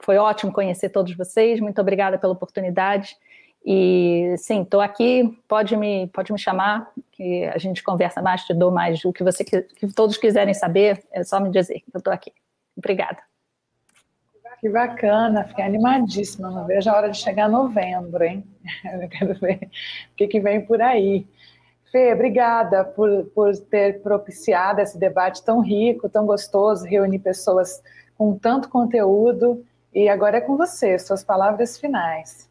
[0.00, 1.60] foi ótimo conhecer todos vocês.
[1.60, 3.16] Muito obrigada pela oportunidade.
[3.64, 8.52] E, sim, estou aqui, pode me, pode me chamar, que a gente conversa mais, te
[8.52, 12.12] dou mais o que, você, que todos quiserem saber, é só me dizer, eu estou
[12.12, 12.32] aqui.
[12.76, 13.18] Obrigada.
[14.62, 16.48] Que bacana, fiquei animadíssima.
[16.48, 18.44] Não vejo a hora de chegar novembro, hein?
[19.02, 19.68] Eu quero ver
[20.12, 21.26] o que, que vem por aí.
[21.92, 27.82] Fê, obrigada por, por ter propiciado esse debate tão rico, tão gostoso, reunir pessoas
[28.16, 29.62] com tanto conteúdo.
[29.94, 32.50] E agora é com você, suas palavras finais.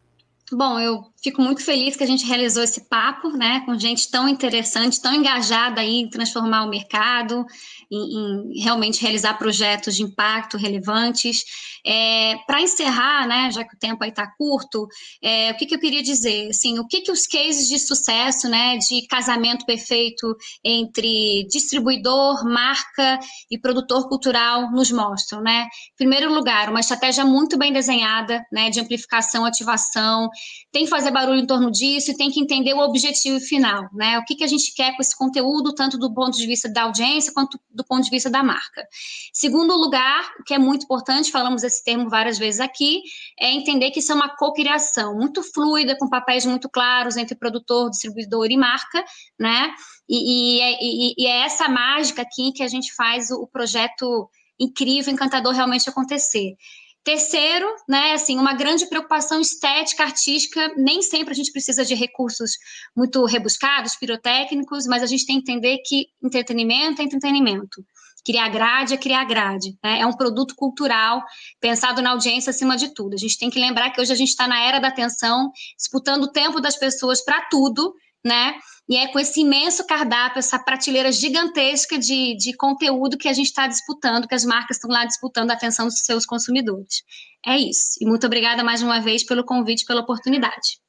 [0.52, 4.28] Bom, eu fico muito feliz que a gente realizou esse papo, né, com gente tão
[4.28, 7.46] interessante, tão engajada aí em transformar o mercado,
[7.92, 11.44] em, em realmente realizar projetos de impacto relevantes.
[11.84, 14.88] É, Para encerrar, né, já que o tempo aí está curto,
[15.22, 16.48] é, o que, que, eu queria dizer?
[16.48, 23.18] Assim, o que, que os cases de sucesso, né, de casamento perfeito entre distribuidor, marca
[23.50, 25.68] e produtor cultural nos mostram, né?
[25.92, 30.30] Em primeiro lugar, uma estratégia muito bem desenhada, né, de amplificação, ativação,
[30.70, 34.18] tem que fazer barulho em torno disso e tem que entender o objetivo final, né?
[34.18, 36.82] O que, que a gente quer com esse conteúdo, tanto do ponto de vista da
[36.82, 38.86] audiência quanto do ponto de vista da marca.
[39.32, 43.02] Segundo lugar, que é muito importante, falamos esse termo várias vezes aqui,
[43.38, 47.90] é entender que isso é uma cocriação muito fluida, com papéis muito claros entre produtor,
[47.90, 49.04] distribuidor e marca,
[49.38, 49.74] né?
[50.08, 53.46] E, e, é, e, e é essa mágica aqui que a gente faz o, o
[53.46, 54.28] projeto
[54.58, 56.54] incrível, encantador realmente acontecer.
[57.04, 62.52] Terceiro, né, assim, uma grande preocupação estética, artística, nem sempre a gente precisa de recursos
[62.96, 67.84] muito rebuscados, pirotécnicos, mas a gente tem que entender que entretenimento é entretenimento.
[68.24, 69.76] Criar grade é criar grade.
[69.82, 70.00] Né?
[70.00, 71.20] É um produto cultural
[71.60, 73.14] pensado na audiência acima de tudo.
[73.14, 76.24] A gente tem que lembrar que hoje a gente está na era da atenção, disputando
[76.24, 77.92] o tempo das pessoas para tudo,
[78.24, 78.54] né?
[78.88, 83.46] E é com esse imenso cardápio, essa prateleira gigantesca de, de conteúdo que a gente
[83.46, 87.02] está disputando, que as marcas estão lá disputando a atenção dos seus consumidores.
[87.46, 87.98] É isso.
[88.00, 90.82] E muito obrigada mais uma vez pelo convite, pela oportunidade.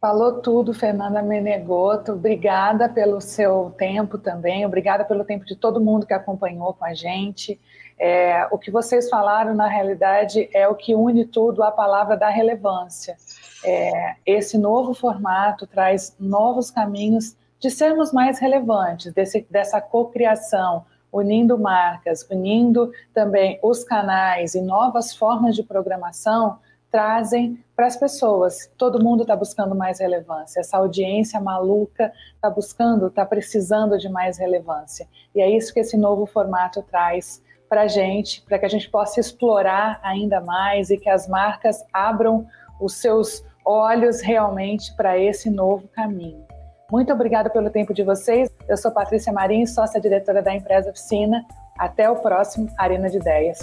[0.00, 2.12] Falou tudo, Fernanda Menegoto.
[2.12, 4.64] Obrigada pelo seu tempo também.
[4.64, 7.60] Obrigada pelo tempo de todo mundo que acompanhou com a gente.
[8.02, 12.30] É, o que vocês falaram, na realidade, é o que une tudo a palavra da
[12.30, 13.14] relevância.
[13.62, 21.58] É, esse novo formato traz novos caminhos de sermos mais relevantes, desse, dessa cocriação, unindo
[21.58, 26.58] marcas, unindo também os canais e novas formas de programação,
[26.90, 28.70] trazem para as pessoas.
[28.78, 30.60] Todo mundo está buscando mais relevância.
[30.60, 35.06] Essa audiência maluca está buscando, está precisando de mais relevância.
[35.34, 38.90] E é isso que esse novo formato traz para a gente, para que a gente
[38.90, 42.44] possa explorar ainda mais e que as marcas abram
[42.80, 46.44] os seus olhos realmente para esse novo caminho.
[46.90, 48.50] Muito obrigada pelo tempo de vocês.
[48.68, 51.46] Eu sou Patrícia Marim, sócia diretora da empresa Oficina.
[51.78, 53.60] Até o próximo Arena de Ideias.